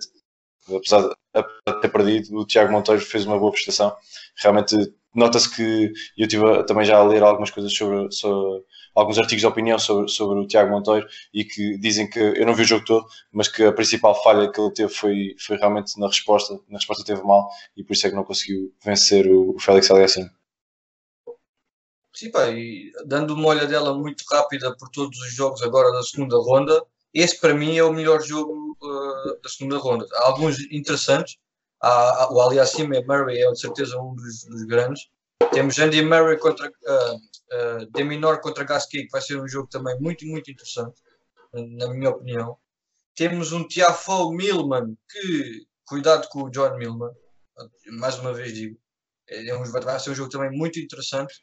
Apesar 0.69 1.01
de, 1.01 1.81
ter 1.81 1.89
perdido, 1.89 2.37
o 2.37 2.45
Tiago 2.45 2.71
Monteiro 2.71 3.01
fez 3.01 3.25
uma 3.25 3.39
boa 3.39 3.51
prestação. 3.51 3.95
Realmente 4.37 4.75
nota-se 5.13 5.53
que 5.53 5.91
eu 6.17 6.27
tive 6.27 6.63
também 6.65 6.85
já 6.85 6.97
a 6.97 7.03
ler 7.03 7.23
algumas 7.23 7.49
coisas 7.49 7.73
sobre, 7.73 8.11
sobre 8.11 8.63
alguns 8.95 9.17
artigos 9.17 9.41
de 9.41 9.47
opinião 9.47 9.79
sobre, 9.79 10.09
sobre 10.09 10.39
o 10.39 10.47
Tiago 10.47 10.71
Monteiro 10.71 11.07
e 11.33 11.43
que 11.43 11.77
dizem 11.77 12.09
que 12.09 12.19
eu 12.19 12.45
não 12.45 12.55
vi 12.55 12.63
o 12.63 12.65
jogo 12.65 12.85
todo, 12.85 13.05
mas 13.31 13.47
que 13.47 13.63
a 13.63 13.73
principal 13.73 14.21
falha 14.23 14.51
que 14.51 14.59
ele 14.59 14.71
teve 14.71 14.93
foi, 14.93 15.35
foi 15.39 15.57
realmente 15.57 15.99
na 15.99 16.07
resposta. 16.07 16.53
Na 16.69 16.77
resposta 16.77 17.03
teve 17.03 17.21
mal 17.23 17.49
e 17.75 17.83
por 17.83 17.93
isso 17.93 18.07
é 18.07 18.09
que 18.09 18.15
não 18.15 18.23
conseguiu 18.23 18.73
vencer 18.83 19.27
o, 19.27 19.55
o 19.55 19.59
Félix 19.59 19.89
Aliassime. 19.89 20.29
Sim, 22.13 22.29
pá, 22.29 22.49
e 22.49 22.91
dando 23.05 23.33
uma 23.33 23.47
olhadela 23.47 23.97
muito 23.97 24.23
rápida 24.29 24.75
por 24.77 24.89
todos 24.89 25.17
os 25.17 25.33
jogos 25.33 25.61
agora 25.61 25.91
da 25.91 26.03
segunda 26.03 26.35
ronda, 26.37 26.85
esse 27.13 27.39
para 27.39 27.53
mim 27.53 27.77
é 27.77 27.83
o 27.83 27.93
melhor 27.93 28.21
jogo 28.21 28.77
uh, 28.81 29.41
da 29.41 29.49
segunda 29.49 29.77
ronda. 29.77 30.05
Há 30.13 30.27
alguns 30.27 30.59
interessantes. 30.71 31.37
Há, 31.81 32.23
há, 32.23 32.33
o 32.33 32.41
Aliassime 32.41 33.03
Murray 33.05 33.41
é 33.41 33.51
de 33.51 33.59
certeza 33.59 33.99
um 33.99 34.15
dos, 34.15 34.43
dos 34.45 34.63
grandes. 34.63 35.09
Temos 35.51 35.77
Andy 35.79 36.01
Murray 36.03 36.37
contra 36.37 36.67
uh, 36.69 37.15
uh, 37.15 37.85
de 37.91 38.03
menor 38.03 38.39
contra 38.39 38.63
Gasquet, 38.63 39.05
que 39.05 39.11
vai 39.11 39.21
ser 39.21 39.41
um 39.41 39.47
jogo 39.47 39.67
também 39.67 39.99
muito, 39.99 40.25
muito 40.25 40.49
interessante, 40.49 41.01
na 41.53 41.89
minha 41.89 42.09
opinião. 42.09 42.57
Temos 43.15 43.51
um 43.51 43.67
Tiafoe 43.67 44.35
Milman, 44.35 44.95
que 45.09 45.65
cuidado 45.85 46.29
com 46.29 46.43
o 46.43 46.49
John 46.49 46.77
Milman, 46.77 47.11
mais 47.91 48.17
uma 48.17 48.33
vez 48.33 48.53
digo, 48.53 48.79
é 49.27 49.55
um, 49.55 49.63
vai 49.63 49.99
ser 49.99 50.11
um 50.11 50.15
jogo 50.15 50.29
também 50.29 50.51
muito 50.51 50.79
interessante. 50.79 51.33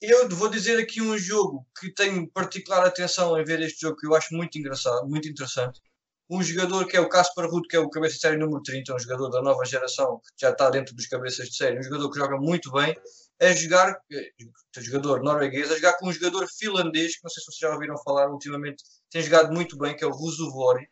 Eu 0.00 0.28
vou 0.28 0.48
dizer 0.48 0.78
aqui 0.78 1.00
um 1.00 1.16
jogo 1.16 1.66
que 1.78 1.92
tenho 1.92 2.30
particular 2.30 2.84
atenção 2.84 3.38
em 3.38 3.44
ver 3.44 3.60
este 3.62 3.80
jogo, 3.80 3.96
que 3.96 4.06
eu 4.06 4.14
acho 4.14 4.34
muito 4.34 4.58
engraçado, 4.58 5.06
muito 5.08 5.28
interessante. 5.28 5.80
Um 6.28 6.42
jogador 6.42 6.86
que 6.86 6.96
é 6.96 7.00
o 7.00 7.08
Casper 7.08 7.48
Ruud, 7.48 7.68
que 7.68 7.76
é 7.76 7.78
o 7.78 7.88
cabeça 7.90 8.14
de 8.14 8.20
série 8.20 8.36
número 8.38 8.62
30, 8.62 8.94
um 8.94 8.98
jogador 8.98 9.28
da 9.30 9.42
nova 9.42 9.64
geração, 9.64 10.20
que 10.20 10.46
já 10.46 10.50
está 10.50 10.70
dentro 10.70 10.94
dos 10.94 11.06
cabeças 11.06 11.48
de 11.48 11.56
série, 11.56 11.78
um 11.78 11.82
jogador 11.82 12.10
que 12.10 12.18
joga 12.18 12.36
muito 12.38 12.70
bem 12.72 12.94
a 13.40 13.52
jogar, 13.52 13.98
eh, 14.10 14.30
jogador 14.78 15.22
norueguês, 15.22 15.70
a 15.70 15.74
jogar 15.76 15.94
com 15.98 16.08
um 16.08 16.12
jogador 16.12 16.46
finlandês, 16.58 17.16
que 17.16 17.24
não 17.24 17.30
sei 17.30 17.42
se 17.42 17.46
vocês 17.46 17.60
já 17.60 17.74
ouviram 17.74 17.96
falar 17.98 18.30
ultimamente, 18.30 18.82
tem 19.10 19.22
jogado 19.22 19.52
muito 19.52 19.76
bem, 19.76 19.94
que 19.96 20.04
é 20.04 20.06
o 20.06 20.10
Russo 20.10 20.50
Vori, 20.50 20.86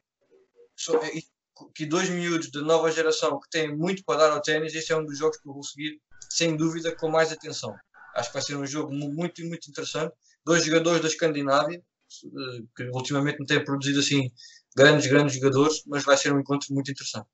eh, 0.90 1.20
que 1.74 1.86
dois 1.86 2.08
miúdos 2.08 2.50
de 2.50 2.60
nova 2.62 2.90
geração 2.90 3.38
que 3.40 3.48
têm 3.50 3.74
muito 3.74 4.04
para 4.04 4.18
dar 4.18 4.32
ao 4.32 4.42
ténis, 4.42 4.74
este 4.74 4.92
é 4.92 4.96
um 4.96 5.04
dos 5.04 5.18
jogos 5.18 5.38
que 5.38 5.48
eu 5.48 5.54
vou 5.54 5.62
seguir, 5.62 5.98
sem 6.30 6.56
dúvida, 6.56 6.94
com 6.94 7.08
mais 7.08 7.32
atenção. 7.32 7.74
Acho 8.14 8.28
que 8.28 8.34
vai 8.34 8.42
ser 8.42 8.56
um 8.56 8.66
jogo 8.66 8.92
muito, 8.92 9.44
muito 9.44 9.68
interessante. 9.68 10.12
Dois 10.44 10.64
jogadores 10.64 11.00
da 11.00 11.08
Escandinávia, 11.08 11.78
eh, 11.78 12.62
que 12.76 12.84
ultimamente 12.90 13.38
não 13.38 13.46
têm 13.46 13.64
produzido 13.64 14.00
assim 14.00 14.30
grandes, 14.76 15.06
grandes 15.06 15.36
jogadores, 15.36 15.82
mas 15.86 16.04
vai 16.04 16.16
ser 16.16 16.32
um 16.32 16.40
encontro 16.40 16.72
muito 16.74 16.90
interessante. 16.90 17.26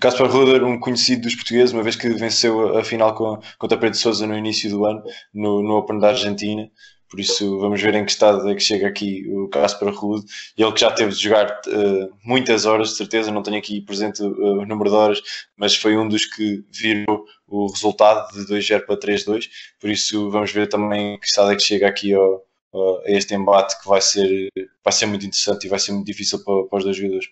Caspar 0.00 0.30
Ruder, 0.30 0.64
um 0.64 0.78
conhecido 0.78 1.22
dos 1.22 1.34
portugueses, 1.34 1.72
uma 1.72 1.82
vez 1.82 1.96
que 1.96 2.08
venceu 2.10 2.76
a, 2.76 2.84
final 2.84 3.14
contra 3.58 3.78
Pedro 3.78 3.96
Souza 3.96 4.26
no 4.26 4.36
início 4.36 4.68
do 4.68 4.84
ano, 4.84 5.02
no, 5.32 5.62
no 5.62 5.76
Open 5.76 5.98
da 5.98 6.08
Argentina. 6.08 6.70
Por 7.08 7.20
isso, 7.20 7.58
vamos 7.60 7.80
ver 7.80 7.94
em 7.94 8.04
que 8.04 8.10
estado 8.10 8.48
é 8.50 8.54
que 8.54 8.60
chega 8.60 8.88
aqui 8.88 9.24
o 9.32 9.48
Caspar 9.48 9.94
Rude. 9.94 10.26
Ele 10.58 10.72
que 10.72 10.80
já 10.80 10.90
teve 10.90 11.12
de 11.12 11.22
jogar 11.22 11.60
uh, 11.68 12.14
muitas 12.24 12.66
horas, 12.66 12.90
de 12.90 12.96
certeza, 12.96 13.30
não 13.30 13.44
tenho 13.44 13.58
aqui 13.58 13.80
presente 13.80 14.22
uh, 14.22 14.60
o 14.60 14.66
número 14.66 14.90
de 14.90 14.96
horas, 14.96 15.22
mas 15.56 15.76
foi 15.76 15.96
um 15.96 16.08
dos 16.08 16.26
que 16.26 16.64
virou 16.72 17.24
o 17.48 17.70
resultado 17.70 18.32
de 18.32 18.46
2-0 18.46 18.86
para 18.86 18.98
3-2. 18.98 19.48
Por 19.80 19.90
isso, 19.90 20.30
vamos 20.30 20.52
ver 20.52 20.68
também 20.68 21.18
que 21.18 21.26
estado 21.26 21.52
é 21.52 21.56
que 21.56 21.62
chega 21.62 21.88
aqui 21.88 22.12
ao, 22.14 22.44
a 22.74 23.10
este 23.10 23.34
embate, 23.34 23.80
que 23.80 23.88
vai 23.88 24.00
ser, 24.00 24.50
vai 24.84 24.92
ser 24.92 25.06
muito 25.06 25.24
interessante 25.24 25.66
e 25.66 25.70
vai 25.70 25.78
ser 25.78 25.92
muito 25.92 26.06
difícil 26.06 26.42
para, 26.44 26.64
para 26.64 26.78
os 26.78 26.84
dois 26.84 26.96
jogadores. 26.96 27.26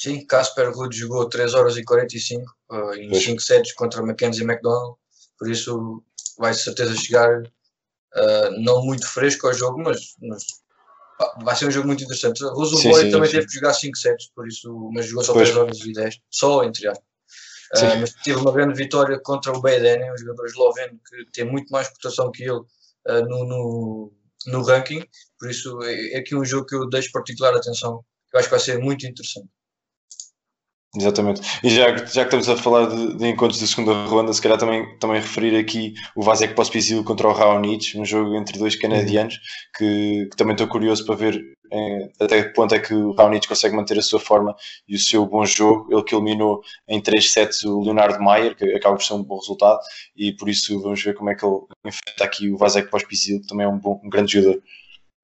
Sim, 0.00 0.24
Casper 0.26 0.72
Ruud 0.72 0.96
jogou 0.96 1.28
3 1.28 1.54
horas 1.54 1.76
e 1.76 1.84
45 1.84 2.42
uh, 2.70 2.92
eh, 2.94 3.04
em 3.04 3.14
5 3.14 3.40
sets 3.40 3.72
contra 3.74 4.02
Mackenzie 4.02 4.44
McDonald, 4.44 4.96
por 5.38 5.50
isso 5.50 6.02
vai 6.38 6.52
de 6.52 6.58
certeza 6.58 6.96
chegar 6.96 7.42
uh, 7.42 8.50
não 8.62 8.82
muito 8.82 9.06
fresco 9.06 9.46
ao 9.46 9.52
jogo, 9.52 9.82
mas, 9.82 10.14
mas 10.22 10.42
vai 11.42 11.54
ser 11.54 11.66
um 11.66 11.70
jogo 11.70 11.86
muito 11.86 12.02
interessante. 12.02 12.42
Russo 12.42 12.82
Boy 12.82 13.10
também 13.10 13.28
sim. 13.28 13.36
teve 13.36 13.46
que 13.46 13.54
jogar 13.54 13.74
5 13.74 13.98
sets, 13.98 14.30
por 14.34 14.48
isso, 14.48 14.90
mas 14.90 15.04
jogou 15.04 15.22
só 15.22 15.34
pois. 15.34 15.50
3 15.50 15.60
horas 15.60 15.78
e 15.80 15.92
10, 15.92 16.18
só 16.30 16.64
entre 16.64 16.88
aspas. 16.88 17.09
Uh, 17.76 18.00
mas 18.00 18.14
teve 18.14 18.38
uma 18.38 18.52
grande 18.52 18.74
vitória 18.74 19.18
contra 19.20 19.52
o 19.52 19.60
Beiden, 19.60 20.12
um 20.12 20.18
jogador 20.18 20.46
esloveno 20.46 20.98
que 21.08 21.24
tem 21.32 21.44
muito 21.44 21.70
mais 21.70 21.88
cotação 21.88 22.30
que 22.32 22.42
ele 22.42 22.52
uh, 22.52 22.66
no, 23.28 23.44
no, 23.44 24.12
no, 24.46 24.62
ranking, 24.62 25.04
por 25.38 25.48
isso 25.48 25.80
é, 25.84 26.14
é 26.14 26.18
aqui 26.18 26.34
um 26.34 26.44
jogo 26.44 26.66
que 26.66 26.74
eu 26.74 26.88
deixo 26.88 27.12
particular 27.12 27.54
atenção, 27.54 28.04
que 28.28 28.36
eu 28.36 28.40
acho 28.40 28.48
que 28.48 28.54
vai 28.54 28.60
ser 28.60 28.78
muito 28.78 29.06
interessante. 29.06 29.48
Exatamente. 30.96 31.40
E 31.62 31.70
já, 31.70 31.96
já 31.96 32.24
que 32.24 32.34
estamos 32.34 32.48
a 32.48 32.56
falar 32.56 32.86
de, 32.86 33.16
de, 33.16 33.28
encontros 33.28 33.60
da 33.60 33.66
segunda 33.66 33.92
ronda, 34.06 34.32
se 34.32 34.42
calhar 34.42 34.58
também, 34.58 34.98
também 34.98 35.20
referir 35.20 35.56
aqui 35.56 35.94
o 36.16 36.22
Vasek 36.22 36.54
Pospisil 36.54 37.04
contra 37.04 37.28
o 37.28 37.32
Raonic, 37.32 37.96
um 37.96 38.04
jogo 38.04 38.34
entre 38.34 38.58
dois 38.58 38.74
canadianos, 38.74 39.38
que, 39.76 40.26
que 40.28 40.36
também 40.36 40.54
estou 40.54 40.66
curioso 40.66 41.06
para 41.06 41.14
ver 41.14 41.40
é, 41.72 42.10
até 42.18 42.42
que 42.42 42.48
ponto 42.52 42.74
é 42.74 42.80
que 42.80 42.92
o 42.92 43.12
Raonic 43.12 43.46
consegue 43.46 43.76
manter 43.76 43.96
a 43.98 44.02
sua 44.02 44.18
forma 44.18 44.56
e 44.88 44.96
o 44.96 44.98
seu 44.98 45.24
bom 45.24 45.46
jogo. 45.46 45.86
Ele 45.92 46.02
que 46.02 46.14
eliminou 46.14 46.60
em 46.88 47.00
3 47.00 47.32
sets 47.32 47.62
o 47.62 47.80
Leonardo 47.80 48.20
Maier, 48.20 48.56
que 48.56 48.64
acaba 48.74 48.96
por 48.96 49.04
ser 49.04 49.14
um 49.14 49.22
bom 49.22 49.38
resultado, 49.38 49.78
e 50.16 50.32
por 50.32 50.48
isso 50.48 50.80
vamos 50.82 51.02
ver 51.02 51.14
como 51.14 51.30
é 51.30 51.36
que 51.36 51.44
ele 51.44 51.60
enfrenta 51.86 52.24
aqui 52.24 52.50
o 52.50 52.56
Vasek 52.56 52.90
Pospisil, 52.90 53.40
que 53.40 53.46
também 53.46 53.66
é 53.66 53.68
um, 53.68 53.78
bom, 53.78 54.00
um 54.02 54.10
grande 54.10 54.32
jogador. 54.32 54.60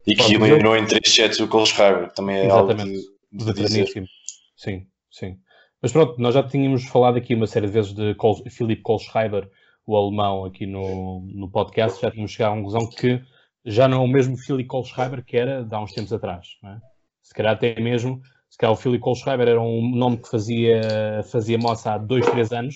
E 0.07 0.15
que 0.15 0.35
eliminou 0.35 0.77
em 0.77 0.87
3 0.87 1.13
sets 1.13 1.41
o 1.41 1.49
Cole 1.49 1.67
Schreiber, 1.67 2.09
que 2.09 2.15
também 2.15 2.37
é 2.37 2.47
Exatamente. 2.47 2.81
algo 2.83 3.07
de, 3.33 3.45
de 3.45 3.53
dizer. 3.53 4.09
Sim, 4.57 4.87
sim. 5.11 5.37
Mas 5.87 5.93
pronto, 5.93 6.21
nós 6.21 6.35
já 6.35 6.43
tínhamos 6.43 6.85
falado 6.88 7.16
aqui 7.16 7.33
uma 7.33 7.47
série 7.47 7.69
de 7.69 7.73
vezes 7.73 7.93
de 7.93 8.12
Cole, 8.16 8.50
Philipp 8.50 8.83
Kohlschreiber, 8.83 9.49
o 9.87 9.97
alemão, 9.97 10.45
aqui 10.45 10.66
no, 10.66 11.21
no 11.33 11.49
podcast. 11.49 12.02
Já 12.02 12.11
tínhamos 12.11 12.33
chegado 12.33 12.55
à 12.55 12.57
conclusão 12.57 12.90
que 12.90 13.23
já 13.64 13.87
não 13.87 13.99
é 13.99 14.05
o 14.05 14.09
mesmo 14.09 14.37
Philipp 14.37 14.69
Kohlschreiber 14.69 15.25
que 15.25 15.37
era 15.37 15.62
de 15.62 15.73
há 15.73 15.81
uns 15.81 15.93
tempos 15.93 16.12
atrás. 16.12 16.59
É? 16.64 16.78
Se 17.23 17.33
calhar 17.33 17.52
até 17.52 17.81
mesmo, 17.81 18.21
se 18.50 18.59
calhar 18.59 18.73
o 18.73 18.76
Philipp 18.76 19.00
Kohlschreiber 19.00 19.47
era 19.47 19.61
um 19.61 19.95
nome 19.95 20.16
que 20.16 20.28
fazia, 20.28 21.23
fazia 21.31 21.57
moça 21.57 21.93
há 21.93 21.99
dois, 21.99 22.26
três 22.26 22.50
anos, 22.50 22.75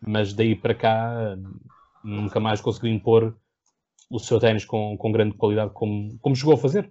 mas 0.00 0.32
daí 0.32 0.54
para 0.54 0.74
cá 0.74 1.36
nunca 2.02 2.40
mais 2.40 2.62
conseguiu 2.62 2.90
impor 2.90 3.36
o 4.10 4.18
seu 4.18 4.40
ténis 4.40 4.64
com, 4.64 4.96
com 4.96 5.12
grande 5.12 5.36
qualidade 5.36 5.72
como, 5.74 6.18
como 6.20 6.34
chegou 6.34 6.54
a 6.54 6.58
fazer. 6.58 6.90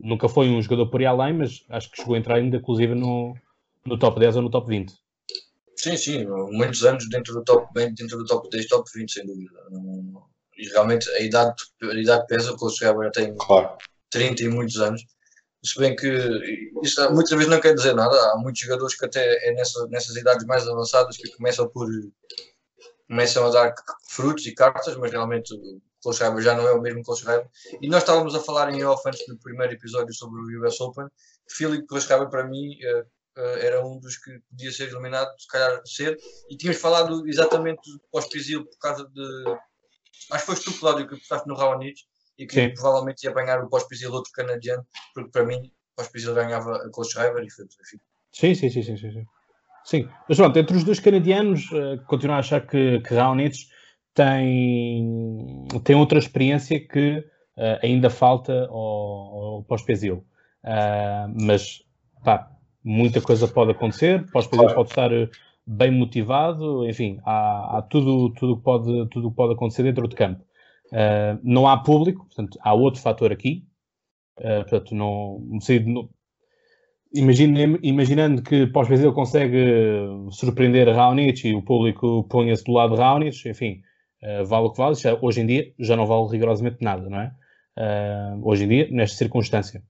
Nunca 0.00 0.28
foi 0.28 0.48
um 0.48 0.60
jogador 0.60 0.88
por 0.88 0.98
aí 0.98 1.06
além, 1.06 1.32
mas 1.32 1.64
acho 1.70 1.92
que 1.92 1.98
chegou 1.98 2.16
a 2.16 2.18
entrar 2.18 2.34
ainda, 2.38 2.56
inclusive, 2.56 2.92
no, 2.96 3.36
no 3.86 3.98
top 3.98 4.18
10 4.20 4.36
ou 4.36 4.42
no 4.42 4.50
top 4.50 4.68
20. 4.68 4.92
Sim, 5.76 5.96
sim, 5.96 6.26
muitos 6.50 6.84
anos 6.84 7.08
dentro 7.08 7.34
do 7.34 7.44
top, 7.44 7.68
dentro 7.74 8.18
do 8.18 8.24
top 8.24 8.48
10, 8.50 8.66
top 8.66 8.90
20, 8.94 9.12
sem 9.12 9.26
dúvida. 9.26 9.60
E 10.56 10.68
realmente 10.68 11.08
a 11.10 11.20
idade, 11.20 11.54
a 11.82 11.94
idade 11.94 12.26
pesa, 12.26 12.56
o 12.58 12.70
Schreiber 12.70 13.10
tem 13.12 13.36
claro. 13.36 13.76
30 14.10 14.42
e 14.42 14.48
muitos 14.48 14.80
anos. 14.80 15.04
Se 15.62 15.78
bem 15.78 15.94
que 15.94 16.08
isso 16.82 17.12
muitas 17.12 17.30
vezes 17.30 17.48
não 17.48 17.60
quer 17.60 17.74
dizer 17.74 17.94
nada, 17.94 18.16
há 18.32 18.38
muitos 18.38 18.62
jogadores 18.62 18.96
que 18.96 19.04
até 19.04 19.48
é 19.48 19.52
nessa, 19.52 19.86
nessas 19.88 20.16
idades 20.16 20.46
mais 20.46 20.66
avançadas 20.66 21.16
que 21.16 21.30
começam 21.36 21.68
por 21.68 21.88
começam 23.08 23.46
a 23.46 23.50
dar 23.50 23.74
frutos 24.08 24.46
e 24.46 24.54
cartas, 24.54 24.96
mas 24.96 25.12
realmente 25.12 25.54
o 26.04 26.12
Schreiber 26.12 26.42
já 26.42 26.54
não 26.54 26.66
é 26.66 26.72
o 26.72 26.80
mesmo 26.80 27.02
Schreiber. 27.14 27.48
E 27.80 27.88
nós 27.88 28.02
estávamos 28.02 28.34
a 28.34 28.40
falar 28.40 28.72
em 28.72 28.82
off 28.84 29.02
antes 29.06 29.26
do 29.26 29.36
primeiro 29.38 29.74
episódio 29.74 30.14
sobre 30.14 30.40
o 30.40 30.66
US 30.66 30.80
Open. 30.80 31.06
Philip 31.48 31.86
Schreiber 32.00 32.28
para 32.28 32.46
mim 32.46 32.78
eh, 32.82 33.04
uh, 33.36 33.58
era 33.60 33.84
um 33.84 33.98
dos 33.98 34.16
que 34.16 34.38
podia 34.50 34.72
ser 34.72 34.88
eliminado, 34.88 35.28
se 35.38 35.48
calhar 35.48 35.80
cedo, 35.84 36.16
e 36.50 36.56
tínhamos 36.56 36.80
falado 36.80 37.26
exatamente 37.28 37.80
do 37.90 38.00
pós-Pisil 38.10 38.64
por 38.64 38.78
causa 38.78 39.08
de. 39.08 39.58
Acho 40.30 40.46
que 40.46 40.52
foste 40.52 40.64
tu, 40.64 40.78
Cláudio, 40.78 41.06
que 41.06 41.14
apostaste 41.14 41.46
no 41.46 41.54
Raonic 41.54 42.00
e 42.38 42.46
que 42.46 42.54
Sim. 42.54 42.74
provavelmente 42.74 43.24
ia 43.24 43.30
apanhar 43.30 43.62
o 43.62 43.68
pós-Pisil 43.68 44.12
outro 44.12 44.32
canadiano, 44.32 44.86
porque 45.14 45.30
para 45.30 45.44
mim 45.44 45.56
o 45.56 45.96
pós-Pisil 45.96 46.34
ganhava 46.34 46.76
a 46.76 46.90
Cole 46.90 47.08
Schreiber 47.08 47.44
e 47.44 47.50
foi 47.50 47.66
desafio. 47.66 48.00
Sim, 48.32 48.54
sim, 48.54 48.70
sim, 48.70 48.82
sim, 48.82 48.96
sim. 48.96 49.26
Sim, 49.84 50.08
mas 50.28 50.36
pronto, 50.36 50.58
entre 50.58 50.76
os 50.76 50.82
dois 50.82 50.98
canadianos, 50.98 51.70
uh, 51.70 52.02
continuo 52.06 52.34
a 52.34 52.40
achar 52.40 52.66
que, 52.66 53.00
que 53.00 53.14
Raonic 53.14 53.56
tem, 54.12 55.68
tem 55.84 55.94
outra 55.94 56.18
experiência 56.18 56.80
que 56.80 57.18
uh, 57.18 57.78
ainda 57.82 58.10
falta 58.10 58.66
ao, 58.66 58.74
ao 58.74 59.64
pós-Pisil. 59.64 60.26
Uh, 60.64 61.32
mas, 61.40 61.84
pá, 62.24 62.50
muita 62.86 63.20
coisa 63.20 63.48
pode 63.48 63.72
acontecer, 63.72 64.24
pode, 64.30 64.48
claro. 64.48 64.74
pode 64.74 64.90
estar 64.90 65.12
eh, 65.12 65.28
bem 65.66 65.90
motivado, 65.90 66.88
enfim, 66.88 67.18
há, 67.26 67.78
há 67.78 67.82
tudo 67.82 68.32
tudo 68.34 68.56
pode 68.58 69.08
tudo 69.08 69.30
pode 69.32 69.54
acontecer 69.54 69.82
dentro 69.82 70.06
do 70.06 70.14
campo. 70.14 70.40
Uh, 70.92 71.36
não 71.42 71.66
há 71.66 71.76
público, 71.76 72.24
portanto 72.26 72.56
há 72.62 72.72
outro 72.72 73.00
fator 73.02 73.32
aqui. 73.32 73.64
Uh, 74.38 74.62
portanto 74.62 74.94
não, 74.94 75.40
não 75.48 76.08
imagine, 77.12 77.78
imaginando 77.82 78.40
que 78.42 78.68
pós-Brasil 78.68 79.12
consegue 79.12 80.06
surpreender 80.30 80.88
Raonic 80.94 81.48
e 81.48 81.54
o 81.54 81.62
público 81.62 82.24
põe-se 82.30 82.62
do 82.62 82.72
lado 82.72 82.94
de 82.94 83.00
Raonic, 83.00 83.48
enfim, 83.48 83.80
uh, 84.22 84.44
vale 84.44 84.66
o 84.66 84.70
que 84.70 84.78
vale. 84.78 84.94
Já, 84.94 85.18
hoje 85.20 85.40
em 85.40 85.46
dia 85.46 85.72
já 85.80 85.96
não 85.96 86.06
vale 86.06 86.28
rigorosamente 86.30 86.76
nada, 86.80 87.10
não 87.10 87.20
é? 87.20 87.32
hoje 88.42 88.64
em 88.64 88.68
dia, 88.68 88.88
nesta 88.90 89.18
circunstância. 89.18 89.82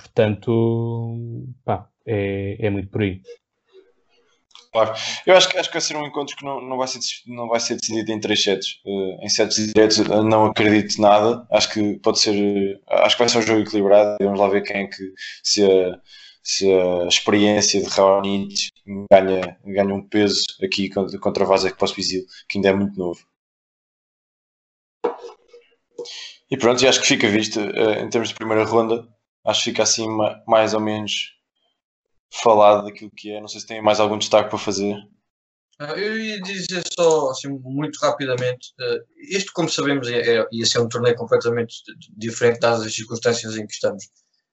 Portanto, 0.00 1.48
pá, 1.64 1.88
é, 2.06 2.56
é 2.66 2.70
muito 2.70 2.88
por 2.88 3.02
aí. 3.02 3.20
Claro. 4.72 4.94
Eu 5.26 5.36
acho 5.36 5.48
que, 5.48 5.58
acho 5.58 5.68
que 5.68 5.74
vai 5.74 5.80
ser 5.80 5.96
um 5.96 6.06
encontro 6.06 6.36
que 6.36 6.44
não, 6.44 6.60
não, 6.60 6.76
vai, 6.76 6.86
ser, 6.86 7.00
não 7.26 7.48
vai 7.48 7.58
ser 7.58 7.76
decidido 7.76 8.12
em 8.12 8.20
três 8.20 8.42
sets. 8.42 8.80
Uh, 8.84 9.24
em 9.24 9.28
sets 9.28 9.56
diretos 9.56 9.98
não 9.98 10.46
acredito 10.46 11.00
nada. 11.00 11.46
Acho 11.50 11.72
que 11.72 11.98
pode 11.98 12.18
ser. 12.20 12.80
Acho 12.86 13.16
que 13.16 13.22
vai 13.22 13.28
ser 13.28 13.38
um 13.38 13.42
jogo 13.42 13.60
equilibrado. 13.62 14.16
Vamos 14.20 14.38
lá 14.38 14.48
ver 14.48 14.62
quem 14.62 14.82
é 14.82 14.86
que 14.86 15.12
se 15.42 15.64
a, 15.64 15.98
se 16.42 16.70
a 16.70 17.06
experiência 17.06 17.80
de 17.82 17.88
Raonic 17.88 18.68
ganha, 19.10 19.58
ganha 19.64 19.94
um 19.94 20.06
peso 20.06 20.44
aqui 20.62 20.88
contra, 20.90 21.18
contra 21.18 21.44
Vazek 21.44 21.78
Pospisil, 21.78 22.24
que 22.48 22.58
ainda 22.58 22.68
é 22.68 22.72
muito 22.74 22.98
novo. 22.98 23.20
E 26.50 26.56
pronto, 26.56 26.86
acho 26.86 27.00
que 27.00 27.06
fica 27.06 27.28
visto 27.28 27.60
uh, 27.60 28.00
em 28.02 28.08
termos 28.08 28.30
de 28.30 28.34
primeira 28.34 28.64
ronda. 28.64 29.06
Acho 29.44 29.64
que 29.64 29.70
fica 29.70 29.82
assim 29.82 30.06
mais 30.46 30.74
ou 30.74 30.80
menos 30.80 31.32
falado 32.30 32.84
daquilo 32.84 33.10
que 33.10 33.32
é. 33.32 33.40
Não 33.40 33.48
sei 33.48 33.60
se 33.60 33.66
tem 33.66 33.82
mais 33.82 34.00
algum 34.00 34.18
destaque 34.18 34.50
para 34.50 34.58
fazer. 34.58 34.96
Ah, 35.80 35.92
eu 35.92 36.18
ia 36.18 36.40
dizer 36.42 36.82
só, 36.92 37.30
assim, 37.30 37.48
muito 37.48 37.98
rapidamente, 38.00 38.74
este, 39.30 39.52
como 39.52 39.68
sabemos, 39.68 40.08
é, 40.08 40.38
é, 40.38 40.46
ia 40.50 40.66
ser 40.66 40.80
um 40.80 40.88
torneio 40.88 41.14
completamente 41.14 41.76
diferente 42.16 42.58
dadas 42.58 42.84
as 42.84 42.92
circunstâncias 42.92 43.56
em 43.56 43.64
que 43.64 43.72
estamos 43.72 44.08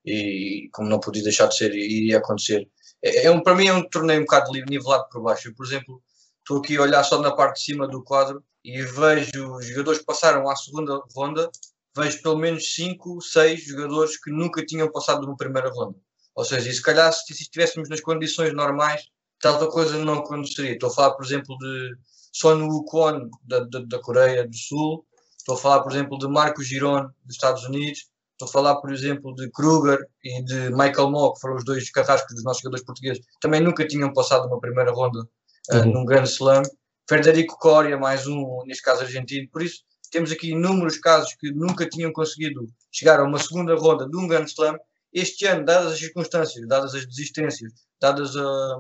e 0.06 0.70
como 0.72 0.88
não 0.88 1.00
podia 1.00 1.24
deixar 1.24 1.48
de 1.48 1.58
ser 1.58 1.74
iria 1.74 2.20
acontecer. 2.20 2.70
É, 3.04 3.26
é 3.26 3.32
um, 3.32 3.42
para 3.42 3.56
mim 3.56 3.68
é 3.68 3.74
um 3.74 3.88
torneio 3.90 4.22
um 4.22 4.26
bocado 4.26 4.52
nivelado 4.52 5.10
por 5.10 5.24
baixo. 5.24 5.50
Eu, 5.50 5.56
por 5.56 5.66
exemplo, 5.66 6.02
estou 6.40 6.60
aqui 6.60 6.78
a 6.78 6.82
olhar 6.84 7.04
só 7.04 7.20
na 7.20 7.36
parte 7.36 7.58
de 7.58 7.64
cima 7.66 7.88
do 7.88 8.04
quadro 8.04 8.44
e 8.64 8.82
vejo 8.84 9.56
os 9.56 9.66
jogadores 9.66 10.00
que 10.00 10.06
passaram 10.06 10.48
à 10.50 10.56
segunda 10.56 11.02
ronda, 11.16 11.50
vejo 11.96 12.22
pelo 12.22 12.38
menos 12.38 12.74
5, 12.76 13.22
6 13.22 13.64
jogadores 13.66 14.20
que 14.20 14.32
nunca 14.32 14.66
tinham 14.66 14.92
passado 14.92 15.26
uma 15.26 15.38
primeira 15.38 15.70
ronda. 15.70 15.98
Ou 16.36 16.44
seja, 16.44 16.70
e 16.70 16.74
se 16.74 16.82
calhar 16.82 17.12
se 17.14 17.32
estivéssemos 17.32 17.88
nas 17.88 18.02
condições 18.02 18.54
normais, 18.54 19.04
tal 19.42 19.68
coisa 19.70 19.98
não 19.98 20.16
aconteceria. 20.16 20.74
Estou 20.74 20.90
a 20.90 20.94
falar, 20.94 21.12
por 21.12 21.26
exemplo, 21.26 21.58
de 21.58 21.96
Son 22.34 22.68
Wukong, 22.68 23.30
da, 23.44 23.62
da, 23.62 23.80
da, 23.88 24.00
Coreia 24.00 24.46
do 24.46 24.56
Sul. 24.56 25.06
Estou 25.38 25.56
a 25.56 25.58
falar, 25.58 25.82
por 25.82 25.92
exemplo, 25.94 26.18
de 26.18 26.28
Marco 26.28 26.62
Giron, 26.62 27.08
dos 27.24 27.36
Estados 27.36 27.64
Unidos. 27.64 28.10
Estou 28.32 28.50
a 28.50 28.52
falar, 28.52 28.76
por 28.82 28.92
exemplo, 28.92 29.34
de 29.34 29.50
Kruger 29.52 30.00
e 30.22 30.44
de 30.44 30.70
Michael 30.72 31.10
Moore, 31.10 31.36
que 31.36 31.40
foram 31.40 31.56
os 31.56 31.64
dois 31.64 31.90
carrascos 31.90 32.36
dos 32.36 32.44
nossos 32.44 32.62
jogadores 32.62 32.86
portugueses. 32.86 33.24
Também 33.40 33.62
nunca 33.62 33.88
tinham 33.88 34.12
passado 34.12 34.48
uma 34.48 34.60
primeira 34.60 34.92
ronda 34.92 35.22
uh, 35.22 35.78
uhum. 35.78 35.94
num 35.94 36.06
grande 36.06 36.28
slam. 36.28 36.64
Federico 37.08 37.58
Coria, 37.58 37.98
mais 37.98 38.28
um, 38.28 38.64
neste 38.66 38.84
caso 38.84 39.04
argentino. 39.04 39.48
Por 39.50 39.62
isso, 39.62 39.84
temos 40.10 40.32
aqui 40.32 40.52
inúmeros 40.52 40.98
casos 40.98 41.34
que 41.36 41.52
nunca 41.52 41.88
tinham 41.88 42.12
conseguido 42.12 42.68
chegar 42.92 43.20
a 43.20 43.24
uma 43.24 43.40
segunda 43.40 43.76
ronda 43.76 44.08
de 44.08 44.18
um 44.18 44.28
grande 44.28 44.52
slam 44.52 44.78
este 45.14 45.46
ano, 45.46 45.64
dadas 45.64 45.94
as 45.94 46.00
circunstâncias, 46.00 46.68
dadas 46.68 46.94
as 46.94 47.06
desistências, 47.06 47.72
dadas 48.02 48.36
a, 48.36 48.80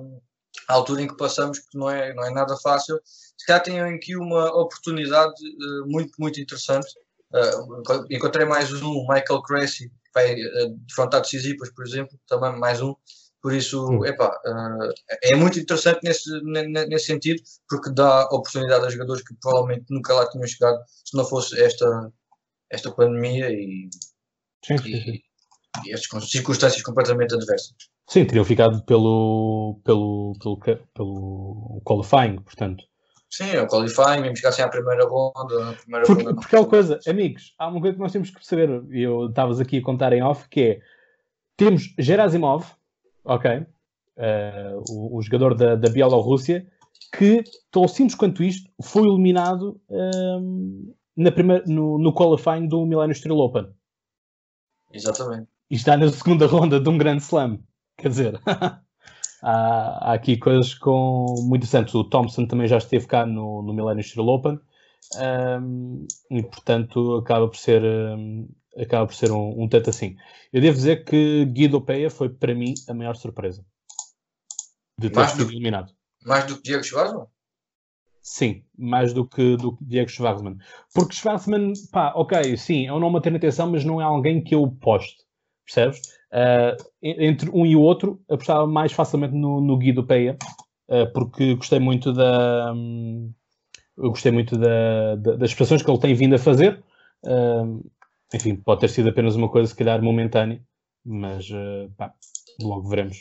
a, 0.68 0.74
altura 0.74 1.02
em 1.02 1.08
que 1.08 1.16
passamos, 1.16 1.60
que 1.60 1.78
não 1.78 1.90
é, 1.90 2.14
não 2.14 2.26
é 2.26 2.32
nada 2.32 2.58
fácil, 2.58 3.00
se 3.06 3.46
calhar 3.46 3.64
têm 3.64 3.80
aqui 3.80 4.18
uma 4.18 4.46
oportunidade 4.60 5.34
uh, 5.34 5.88
muito, 5.88 6.12
muito 6.20 6.40
interessante. 6.40 6.88
Uh, 7.32 8.06
encontrei 8.10 8.46
mais 8.46 8.72
um, 8.74 9.06
Michael 9.08 9.42
Cressy, 9.44 9.90
vai 10.14 10.34
uh, 10.34 10.70
defrontar 10.88 11.22
de 11.22 11.56
por 11.56 11.86
exemplo, 11.86 12.20
também 12.28 12.60
mais 12.60 12.82
um. 12.82 12.94
Por 13.46 13.54
isso, 13.54 13.88
hum. 13.88 14.04
epá, 14.04 14.30
uh, 14.44 14.92
é 15.22 15.36
muito 15.36 15.60
interessante 15.60 16.00
nesse, 16.04 16.32
nesse 16.42 17.06
sentido, 17.06 17.44
porque 17.70 17.94
dá 17.94 18.24
oportunidade 18.32 18.88
a 18.88 18.90
jogadores 18.90 19.22
que 19.22 19.36
provavelmente 19.40 19.86
nunca 19.92 20.16
lá 20.16 20.28
tinham 20.32 20.48
chegado 20.48 20.80
se 20.88 21.16
não 21.16 21.24
fosse 21.24 21.62
esta, 21.62 22.12
esta 22.72 22.92
pandemia 22.92 23.52
e, 23.52 23.88
sim, 24.66 24.80
sim, 24.80 25.00
sim 25.00 25.22
e 25.86 25.94
estas 25.94 26.28
circunstâncias 26.32 26.82
completamente 26.82 27.36
adversas. 27.36 27.76
Sim, 28.10 28.26
teriam 28.26 28.44
ficado 28.44 28.84
pelo, 28.84 29.80
pelo, 29.84 30.34
pelo, 30.42 30.60
pelo 30.96 31.82
qualifying, 31.86 32.42
portanto. 32.42 32.84
Sim, 33.30 33.52
é 33.52 33.62
o 33.62 33.68
qualifying, 33.68 34.22
mesmo 34.22 34.38
chegassem 34.38 34.66
à 34.66 34.70
primeira 34.70 35.06
ronda. 35.06 35.78
primeira 35.84 36.08
porque, 36.08 36.24
ronda 36.24 36.42
porque 36.42 36.56
é 36.56 36.60
uma 36.60 36.68
coisa, 36.68 37.00
amigos, 37.08 37.54
há 37.60 37.68
uma 37.68 37.80
coisa 37.80 37.94
que 37.94 38.02
nós 38.02 38.12
temos 38.12 38.30
que 38.30 38.38
perceber, 38.38 38.84
e 38.90 39.04
eu 39.04 39.28
estava 39.28 39.62
aqui 39.62 39.78
a 39.78 39.84
contar 39.84 40.14
em 40.14 40.24
off, 40.24 40.50
que 40.50 40.62
é, 40.62 40.80
temos 41.56 41.94
Gerasimov, 42.00 42.66
ok, 43.26 43.52
uh, 43.58 44.84
o, 44.90 45.18
o, 45.18 45.22
jogador 45.22 45.56
da, 45.56 45.76
da 45.76 45.90
Bielorrússia, 45.90 46.66
que, 47.18 47.44
tão 47.72 47.88
simples 47.88 48.16
quanto 48.16 48.44
isto, 48.44 48.70
foi 48.82 49.08
eliminado 49.08 49.80
um, 49.90 50.94
na 51.16 51.32
primeira, 51.32 51.64
no, 51.66 51.98
no 51.98 52.14
qualifying 52.14 52.68
do 52.68 52.86
Millennium 52.86 53.16
Steel 53.16 53.38
Open. 53.38 53.68
Exatamente 54.94 55.50
e 55.70 55.76
está 55.76 55.98
na 55.98 56.10
segunda 56.10 56.46
ronda 56.48 56.80
de 56.80 56.90
um 56.90 56.98
grande 56.98 57.24
slam. 57.24 57.60
Quer 57.98 58.10
dizer, 58.10 58.42
há, 58.46 58.82
há, 59.42 60.14
aqui 60.14 60.38
coisas 60.38 60.74
com 60.74 61.36
muito 61.44 61.64
interessantes. 61.64 61.94
O 61.96 62.04
Thompson 62.04 62.46
também 62.46 62.68
já 62.68 62.78
esteve 62.78 63.08
cá 63.08 63.26
no, 63.26 63.62
no 63.62 63.74
Millennium 63.74 64.04
Steel 64.04 64.28
Open 64.28 64.60
um, 65.62 66.06
e, 66.32 66.44
portanto, 66.44 67.16
acaba 67.18 67.48
por 67.48 67.58
ser, 67.58 67.84
um, 67.84 68.48
acaba 68.78 69.08
por 69.08 69.16
ser 69.16 69.32
um, 69.32 69.64
um 69.64 69.68
tanto 69.68 69.90
assim. 69.90 70.16
Eu 70.52 70.62
devo 70.62 70.76
dizer 70.76 71.04
que 71.06 71.46
Guido 71.46 71.82
Peia 71.82 72.10
foi, 72.10 72.30
para 72.30 72.54
mim, 72.54 72.74
a 72.88 72.94
maior 72.94 73.16
surpresa 73.16 73.66
de 74.98 75.10
ter 75.10 75.28
sido 75.30 75.52
eliminado. 75.52 75.94
Mais 76.26 76.46
do 76.46 76.56
que 76.56 76.64
Diego 76.64 76.84
Schwartzman? 76.84 77.28
Sim, 78.22 78.64
mais 78.76 79.14
do 79.14 79.26
que, 79.28 79.56
do 79.56 79.76
que 79.76 79.86
Diego 79.86 80.10
Schwartzman. 80.10 80.58
Porque 80.94 81.14
Schwartzman, 81.14 81.74
pá, 81.92 82.12
ok, 82.16 82.58
sim, 82.58 82.88
é 82.88 82.94
um 82.94 83.00
nome 83.00 83.18
a 83.18 83.22
ter 83.22 83.36
atenção, 83.36 83.72
mas 83.72 83.86
não 83.86 84.02
é 84.02 84.04
alguém 84.04 84.44
que 84.44 84.56
eu 84.56 84.68
poste, 84.68 85.18
percebes? 85.64 86.02
Uh, 86.32 86.76
entre 87.02 87.50
um 87.52 87.66
e 87.66 87.76
o 87.76 87.82
outro, 87.82 88.20
apostava 88.30 88.66
mais 88.66 88.92
facilmente 88.92 89.36
no, 89.36 89.62
no 89.62 89.78
Guido 89.78 90.04
Peia, 90.04 90.38
uh, 90.90 91.12
porque 91.14 91.56
gostei 91.56 91.80
muito 91.80 92.12
da. 92.12 92.74
Um, 92.74 93.32
eu 93.98 94.10
gostei 94.10 94.32
muito 94.32 94.58
da, 94.58 95.16
da, 95.16 95.36
das 95.38 95.52
expressões 95.52 95.82
que 95.82 95.90
ele 95.90 96.00
tem 96.00 96.14
vindo 96.14 96.36
a 96.36 96.40
fazer. 96.40 96.84
Uh, 97.24 97.80
enfim, 98.34 98.56
pode 98.56 98.82
ter 98.82 98.90
sido 98.90 99.10
apenas 99.10 99.36
uma 99.36 99.50
coisa, 99.50 99.70
se 99.70 99.76
calhar, 99.76 100.02
momentânea, 100.02 100.64
mas 101.04 101.48
pá, 101.98 102.14
logo 102.62 102.90
veremos. 102.90 103.18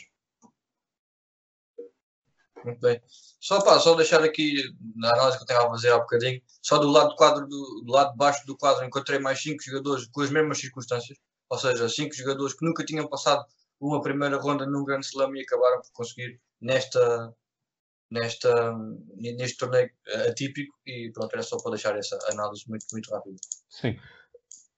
Muito 2.65 2.79
bem. 2.81 2.99
Só, 3.39 3.61
pá, 3.61 3.79
só 3.79 3.93
deixar 3.93 4.23
aqui 4.23 4.55
na 4.95 5.11
análise 5.11 5.37
que 5.37 5.43
eu 5.43 5.47
tenho 5.47 5.61
a 5.61 5.69
fazer 5.69 5.91
há 5.91 5.99
bocadinho, 5.99 6.41
só 6.63 6.79
do 6.79 6.89
lado 6.89 7.09
do 7.09 7.15
quadro, 7.15 7.47
do, 7.47 7.83
do 7.85 7.91
lado 7.91 8.11
de 8.11 8.17
baixo 8.17 8.45
do 8.47 8.57
quadro, 8.57 8.83
encontrei 8.83 9.19
mais 9.19 9.39
5 9.39 9.61
jogadores 9.63 10.07
com 10.07 10.21
as 10.21 10.31
mesmas 10.31 10.57
circunstâncias, 10.57 11.17
ou 11.47 11.57
seja, 11.59 11.87
5 11.87 12.15
jogadores 12.15 12.55
que 12.55 12.65
nunca 12.65 12.83
tinham 12.83 13.07
passado 13.07 13.45
uma 13.79 14.01
primeira 14.01 14.37
ronda 14.37 14.65
num 14.65 14.83
grande 14.83 15.05
slam 15.05 15.35
e 15.35 15.41
acabaram 15.41 15.81
por 15.81 15.91
conseguir 15.91 16.41
nesta, 16.59 17.35
nesta, 18.09 18.73
neste 19.15 19.57
torneio 19.57 19.91
atípico 20.27 20.73
e 20.87 21.11
pronto, 21.13 21.33
era 21.33 21.43
só 21.43 21.57
para 21.57 21.71
deixar 21.71 21.95
essa 21.95 22.17
análise 22.31 22.63
muito, 22.67 22.85
muito 22.91 23.11
rápida. 23.11 23.37
Sim. 23.69 23.95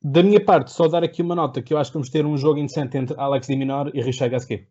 Da 0.01 0.21
minha 0.21 0.43
parte, 0.43 0.71
só 0.71 0.87
dar 0.87 1.03
aqui 1.03 1.21
uma 1.21 1.35
nota 1.35 1.61
que 1.61 1.73
eu 1.73 1.77
acho 1.77 1.91
que 1.91 1.95
vamos 1.95 2.09
ter 2.09 2.25
um 2.25 2.37
jogo 2.37 2.59
indecente 2.59 2.97
entre 2.97 3.19
Alex 3.19 3.47
Diminor 3.47 3.91
e 3.93 4.01
Richard 4.01 4.31
Gasquet 4.31 4.67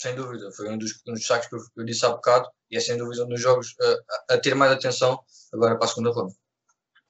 sem 0.00 0.14
dúvida. 0.14 0.50
Foi 0.52 0.70
um 0.70 0.78
dos, 0.78 1.02
um 1.06 1.12
dos 1.12 1.26
que 1.26 1.54
eu, 1.54 1.58
eu, 1.76 1.84
disse 1.84 2.04
há 2.06 2.10
bocado 2.10 2.48
e 2.70 2.76
é 2.76 2.80
sem 2.80 2.96
dúvida 2.96 3.24
um 3.24 3.28
dos 3.28 3.40
jogos 3.40 3.74
a, 4.28 4.34
a 4.34 4.38
ter 4.38 4.54
mais 4.54 4.72
atenção 4.72 5.20
agora 5.52 5.76
para 5.76 5.84
a 5.84 5.88
segunda 5.88 6.10
ronda. 6.10 6.32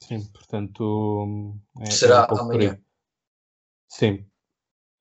Sim, 0.02 0.26
portanto. 0.32 1.56
É, 1.80 1.90
Será 1.90 2.26
é 2.28 2.34
um 2.34 2.38
amanhã. 2.38 2.78
Sim. 3.88 4.26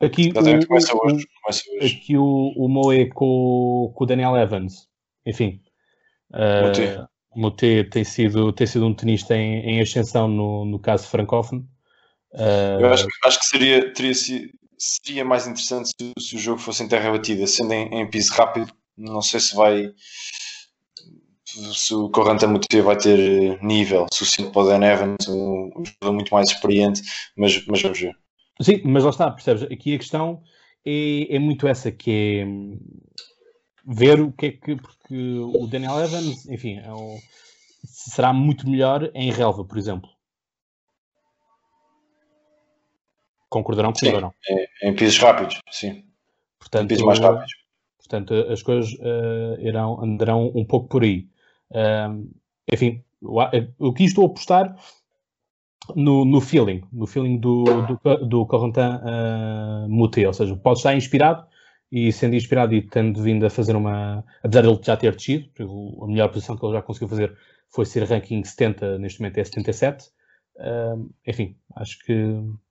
Aqui, 0.02 0.30
o, 0.30 0.68
começa 0.68 0.96
hoje, 0.96 1.28
começa 1.42 1.64
hoje. 1.72 1.98
aqui 1.98 2.18
o, 2.18 2.54
o 2.56 2.70
Moe 2.70 3.10
com, 3.10 3.92
com 3.96 4.04
o 4.04 4.08
Daniel 4.08 4.36
Evans. 4.38 4.88
Enfim. 5.26 5.62
Uh, 6.32 7.08
Moté 7.36 7.84
tem 7.84 8.04
sido, 8.04 8.52
tem 8.54 8.66
sido 8.66 8.86
um 8.86 8.94
tenista 8.94 9.36
em, 9.36 9.60
em 9.62 9.82
ascensão 9.82 10.28
no, 10.28 10.66
no 10.66 10.80
caso 10.80 11.08
francófono. 11.08 11.68
Uh, 12.34 12.82
eu 12.82 12.94
acho, 12.94 13.08
acho 13.26 13.40
que 13.40 13.46
seria, 13.46 13.94
teria 13.94 14.14
seria 14.80 15.26
mais 15.26 15.46
interessante 15.46 15.90
se, 15.90 16.14
se, 16.20 16.36
o 16.36 16.40
jogo 16.40 16.60
fosse 16.60 16.84
em 16.84 16.88
terra 16.88 17.12
batida, 17.12 17.46
sendo 17.46 17.74
em, 17.74 18.02
em 18.02 18.10
piso 18.10 18.34
rápido. 18.34 18.72
Não 18.98 19.22
sei 19.22 19.40
se 19.40 19.56
vai. 19.56 19.92
Se 21.46 21.94
o 21.94 22.10
Corranta 22.10 22.48
Mutia 22.48 22.84
vai 22.84 22.96
ter 22.96 23.62
nível 23.64 24.06
suficiente 24.14 24.52
para 24.52 24.62
o 24.62 24.68
Dan 24.68 24.86
Evans, 24.86 25.28
um, 25.28 25.72
jogador 25.84 26.14
muito 26.14 26.34
mais 26.34 26.50
experiente, 26.50 27.02
mas, 27.36 27.66
mas 27.66 27.82
vamos 27.82 28.00
ver. 28.00 28.16
Sim, 28.62 28.82
mas 28.86 29.04
lá 29.04 29.10
está, 29.10 29.32
percebes? 29.32 29.64
Aqui 29.64 29.96
a 29.96 29.98
questão 29.98 30.44
é, 30.86 31.36
é 31.36 31.40
muito 31.40 31.68
essa, 31.68 31.92
que 31.92 32.12
é 32.42 32.46
hum, 32.46 32.80
ver 33.86 34.22
o 34.22 34.32
que 34.32 34.46
é 34.46 34.52
que. 34.52 34.76
Porque 34.76 35.40
o 35.40 35.66
Daniel 35.68 36.00
Evans, 36.00 36.46
enfim, 36.48 36.78
é 36.78 36.90
será 37.84 38.32
muito 38.32 38.70
melhor 38.70 39.10
em 39.14 39.32
relva, 39.32 39.66
por 39.66 39.78
exemplo. 39.78 40.10
Concordarão 43.50 43.92
comigo 43.92 44.18
ou 44.18 44.22
não? 44.22 44.34
Em, 44.50 44.90
em 44.90 44.96
pisos 44.96 45.18
rápidos, 45.18 45.60
sim. 45.72 46.04
Portanto, 46.60 46.86
em 46.86 46.88
pisos 46.88 47.06
mais 47.06 47.20
rápidos. 47.20 47.52
Portanto, 47.98 48.34
as 48.34 48.62
coisas 48.64 48.92
uh, 48.94 49.60
irão, 49.62 50.04
andarão 50.04 50.52
um 50.56 50.66
pouco 50.66 50.88
por 50.88 51.04
aí. 51.04 51.28
Uh, 51.72 52.28
enfim, 52.72 53.04
o 53.22 53.94
que 53.94 54.04
estou 54.04 54.26
a 54.26 54.28
apostar 54.28 54.76
no, 55.96 56.26
no 56.26 56.42
feeling, 56.42 56.84
no 56.92 57.06
feeling 57.06 57.38
do, 57.38 57.64
do, 57.64 58.28
do 58.28 58.46
Corentin 58.46 58.80
uh, 58.80 59.90
Moutet, 59.90 60.26
ou 60.26 60.34
seja, 60.34 60.56
pode 60.56 60.80
estar 60.80 60.96
inspirado 60.96 61.46
e 61.92 62.12
sendo 62.12 62.36
inspirado 62.36 62.74
e 62.76 62.82
tendo 62.82 63.22
vindo 63.22 63.46
a 63.46 63.50
fazer 63.50 63.76
uma, 63.76 64.24
apesar 64.44 64.62
de 64.62 64.70
ele 64.70 64.80
já 64.84 64.96
ter 64.96 65.16
descido, 65.16 65.50
a 66.02 66.08
melhor 66.08 66.30
posição 66.30 66.56
que 66.56 66.66
ele 66.66 66.74
já 66.74 66.82
conseguiu 66.82 67.08
fazer 67.08 67.38
foi 67.70 67.86
ser 67.86 68.04
ranking 68.04 68.44
70, 68.44 69.00
neste 69.00 69.20
momento 69.20 69.38
é 69.38 69.44
77, 69.44 70.06
Uh, 70.56 71.10
enfim, 71.26 71.58
acho 71.76 71.98
que 72.00 72.14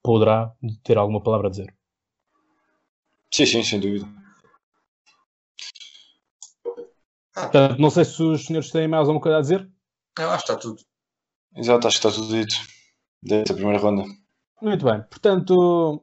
poderá 0.02 0.52
ter 0.82 0.98
alguma 0.98 1.22
palavra 1.22 1.48
a 1.48 1.50
dizer. 1.50 1.74
Sim, 3.32 3.46
sim, 3.46 3.62
sem 3.62 3.80
dúvida. 3.80 4.06
Portanto, 7.34 7.78
não 7.78 7.90
sei 7.90 8.04
se 8.04 8.22
os 8.22 8.46
senhores 8.46 8.70
têm 8.70 8.88
mais 8.88 9.02
alguma 9.02 9.20
coisa 9.20 9.38
a 9.38 9.40
dizer. 9.40 9.70
Eu 10.18 10.30
acho 10.30 10.44
que 10.44 10.52
está 10.52 10.60
tudo. 10.60 10.82
Exato, 11.54 11.86
acho 11.86 12.00
que 12.00 12.08
está 12.08 12.20
tudo 12.20 12.34
dito. 12.34 12.54
Desde 13.22 13.52
a 13.52 13.54
primeira 13.54 13.78
ronda. 13.78 14.04
Muito 14.60 14.84
bem. 14.84 15.02
Portanto, 15.02 16.02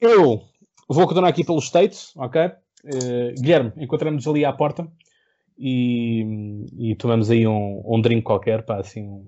eu 0.00 0.42
vou 0.88 1.06
continuar 1.06 1.28
aqui 1.28 1.44
pelos 1.44 1.66
States, 1.66 2.12
ok? 2.16 2.46
Uh, 2.84 3.40
Guilherme, 3.40 3.72
encontramos 3.76 4.26
ali 4.26 4.44
à 4.44 4.52
porta 4.52 4.90
e, 5.56 6.64
e 6.76 6.94
tomamos 6.96 7.30
aí 7.30 7.46
um, 7.46 7.82
um 7.84 8.00
drink 8.00 8.22
qualquer, 8.22 8.64
para 8.64 8.80
assim, 8.80 9.24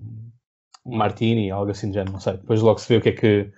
um, 0.85 0.97
martini, 0.97 1.51
algo 1.51 1.71
assim 1.71 1.89
de 1.89 1.95
género, 1.95 2.13
não 2.13 2.19
sei. 2.19 2.33
Depois 2.33 2.61
logo 2.61 2.79
se 2.79 2.87
vê 2.87 2.97
o 2.97 3.01
que 3.01 3.09
é 3.09 3.11
que, 3.13 3.51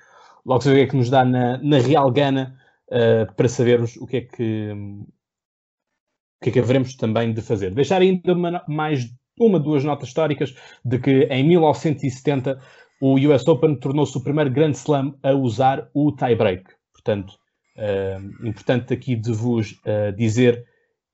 logo 0.46 0.62
se 0.62 0.70
vê 0.70 0.76
o 0.76 0.78
que, 0.78 0.84
é 0.84 0.88
que 0.88 0.98
nos 0.98 1.10
dá 1.10 1.24
na, 1.26 1.58
na 1.58 1.78
Real 1.78 2.12
Gana 2.12 2.58
uh, 2.88 3.34
para 3.36 3.48
sabermos 3.48 3.96
o 3.98 4.06
que 4.06 4.18
é 4.18 4.22
que, 4.22 4.72
o 4.72 6.44
que 6.44 6.50
é 6.50 6.52
que 6.54 6.60
haveremos 6.60 6.96
também 6.96 7.34
de 7.34 7.42
fazer. 7.42 7.72
Deixar 7.74 8.02
ainda 8.02 8.34
uma, 8.34 8.64
mais 8.68 9.10
uma, 9.40 9.60
duas 9.60 9.84
notas 9.84 10.10
históricas 10.10 10.56
de 10.84 11.00
que 11.00 11.24
em 11.24 11.44
1970 11.48 12.60
o 13.02 13.16
US 13.16 13.48
Open 13.48 13.76
tornou-se 13.76 14.18
o 14.18 14.24
primeiro 14.24 14.52
Grand 14.52 14.72
Slam 14.72 15.18
a 15.24 15.34
usar 15.34 15.90
o 15.94 16.12
tie-break. 16.12 16.64
Portanto, 16.94 17.34
uh, 17.78 18.48
importante 18.48 18.94
aqui 18.94 19.16
de 19.16 19.32
vos 19.32 19.72
uh, 19.72 20.16
dizer 20.16 20.66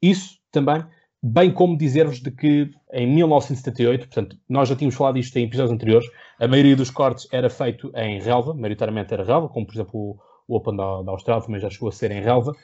isso 0.01 0.37
também 0.51 0.83
bem 1.21 1.51
como 1.51 1.77
dizer-vos 1.77 2.21
de 2.21 2.31
que 2.31 2.71
em 2.93 3.07
1978, 3.07 4.07
portanto, 4.07 4.37
nós 4.47 4.69
já 4.69 4.75
tínhamos 4.75 4.95
falado 4.95 5.17
isto 5.17 5.35
em 5.37 5.43
episódios 5.43 5.73
anteriores, 5.73 6.09
a 6.39 6.47
maioria 6.47 6.75
dos 6.75 6.89
cortes 6.89 7.27
era 7.31 7.49
feito 7.49 7.91
em 7.95 8.19
relva, 8.19 8.53
maioritariamente 8.53 9.13
era 9.13 9.23
relva, 9.23 9.49
como 9.49 9.65
por 9.65 9.73
exemplo 9.73 10.17
o 10.47 10.55
Open 10.55 10.75
da, 10.75 11.01
da 11.03 11.11
Austrália 11.11 11.45
também 11.45 11.59
já 11.59 11.69
chegou 11.69 11.89
a 11.89 11.91
ser 11.91 12.11
em 12.11 12.21
relva, 12.21 12.55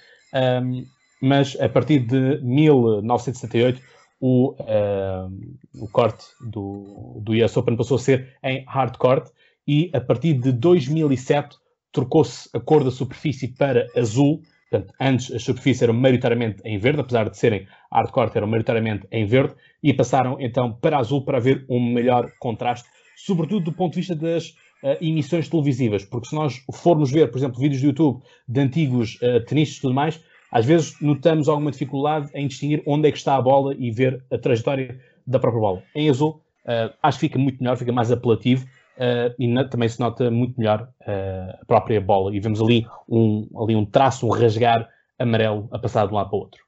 um, 0.63 0.83
mas 1.21 1.59
a 1.59 1.69
partir 1.69 1.99
de 1.99 2.39
1978 2.41 3.81
o, 4.19 4.55
um, 4.59 5.83
o 5.83 5.87
corte 5.89 6.25
do, 6.41 7.21
do 7.21 7.33
US 7.33 7.55
Open 7.57 7.75
passou 7.75 7.97
a 7.97 7.99
ser 7.99 8.35
em 8.43 8.63
hardcore 8.67 9.23
e 9.67 9.91
a 9.93 9.99
partir 9.99 10.33
de 10.33 10.51
2007 10.51 11.57
trocou-se 11.91 12.49
a 12.53 12.59
cor 12.59 12.83
da 12.83 12.91
superfície 12.91 13.47
para 13.47 13.87
azul, 13.95 14.41
Portanto, 14.69 14.93
antes 14.99 15.31
as 15.31 15.43
superfícies 15.43 15.83
eram 15.83 15.93
maioritariamente 15.93 16.61
em 16.65 16.77
verde, 16.77 17.01
apesar 17.01 17.29
de 17.29 17.37
serem 17.37 17.67
hardcore, 17.91 18.31
eram 18.33 18.47
maioritariamente 18.47 19.07
em 19.11 19.25
verde, 19.25 19.53
e 19.81 19.93
passaram 19.93 20.37
então 20.39 20.73
para 20.73 20.97
azul 20.97 21.23
para 21.23 21.37
haver 21.37 21.65
um 21.69 21.93
melhor 21.93 22.31
contraste, 22.39 22.87
sobretudo 23.15 23.65
do 23.65 23.73
ponto 23.73 23.93
de 23.93 23.99
vista 23.99 24.15
das 24.15 24.49
uh, 24.83 24.97
emissões 25.01 25.47
televisivas, 25.47 26.03
porque 26.03 26.29
se 26.29 26.35
nós 26.35 26.63
formos 26.73 27.11
ver, 27.11 27.29
por 27.29 27.37
exemplo, 27.37 27.59
vídeos 27.59 27.81
do 27.81 27.87
YouTube 27.87 28.23
de 28.47 28.59
antigos 28.59 29.15
uh, 29.21 29.45
tenistas 29.45 29.77
e 29.77 29.81
tudo 29.81 29.93
mais, 29.93 30.19
às 30.51 30.65
vezes 30.65 30.99
notamos 31.01 31.47
alguma 31.47 31.71
dificuldade 31.71 32.29
em 32.33 32.47
distinguir 32.47 32.81
onde 32.85 33.07
é 33.07 33.11
que 33.11 33.17
está 33.17 33.35
a 33.35 33.41
bola 33.41 33.75
e 33.77 33.91
ver 33.91 34.23
a 34.31 34.37
trajetória 34.37 34.99
da 35.27 35.39
própria 35.39 35.61
bola. 35.61 35.83
Em 35.93 36.09
azul, 36.09 36.41
uh, 36.65 36.93
acho 37.03 37.19
que 37.19 37.27
fica 37.27 37.39
muito 37.39 37.61
melhor, 37.61 37.77
fica 37.77 37.91
mais 37.91 38.11
apelativo 38.11 38.65
uh, 38.97 39.33
e 39.37 39.47
na, 39.47 39.67
também 39.67 39.89
se 39.89 39.99
nota 39.99 40.29
muito 40.31 40.57
melhor 40.59 40.89
uh, 41.01 41.61
a 41.61 41.65
própria 41.65 42.01
bola. 42.01 42.35
E 42.35 42.39
vemos 42.39 42.61
ali 42.61 42.85
um, 43.07 43.47
ali 43.61 43.75
um 43.75 43.85
traço, 43.85 44.27
um 44.27 44.29
rasgar 44.29 44.89
amarelo 45.19 45.67
a 45.71 45.79
passar 45.79 46.07
de 46.07 46.13
um 46.13 46.17
lado 46.17 46.29
para 46.29 46.37
o 46.37 46.41
outro. 46.41 46.65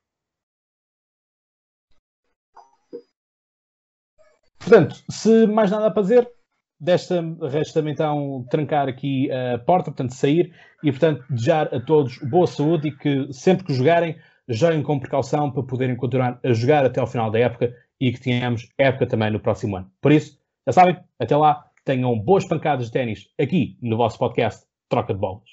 Portanto, 4.60 5.02
se 5.10 5.48
mais 5.48 5.72
nada 5.72 5.88
a 5.88 5.94
fazer, 5.94 6.30
desta 6.80 7.24
resta-me 7.50 7.92
então 7.92 8.46
trancar 8.50 8.88
aqui 8.88 9.30
a 9.32 9.58
porta, 9.60 9.92
portanto 9.92 10.14
sair 10.14 10.54
e 10.84 10.92
portanto 10.92 11.24
desejar 11.30 11.74
a 11.74 11.80
todos 11.80 12.18
boa 12.20 12.46
saúde 12.46 12.90
e 12.90 12.92
que 12.92 13.32
sempre 13.32 13.66
que 13.66 13.74
jogarem, 13.74 14.18
joguem 14.48 14.84
com 14.84 15.00
precaução 15.00 15.52
para 15.52 15.64
poderem 15.64 15.96
continuar 15.96 16.40
a 16.44 16.54
jogar 16.54 16.86
até 16.86 17.00
ao 17.00 17.08
final 17.08 17.32
da 17.32 17.40
época 17.40 17.74
e 18.00 18.12
que 18.12 18.20
tenhamos 18.20 18.70
época 18.78 19.08
também 19.08 19.32
no 19.32 19.40
próximo 19.40 19.78
ano. 19.78 19.92
Por 20.02 20.12
isso, 20.12 20.38
já 20.68 20.74
sabem, 20.74 20.98
até 21.20 21.36
lá, 21.36 21.67
tenham 21.88 22.20
boas 22.20 22.46
pancadas 22.46 22.88
de 22.88 22.92
ténis 22.92 23.30
aqui 23.40 23.78
no 23.82 23.96
vosso 23.96 24.20
podcast 24.20 24.66
Troca 24.90 25.14
de 25.14 25.20
Bolas. 25.22 25.50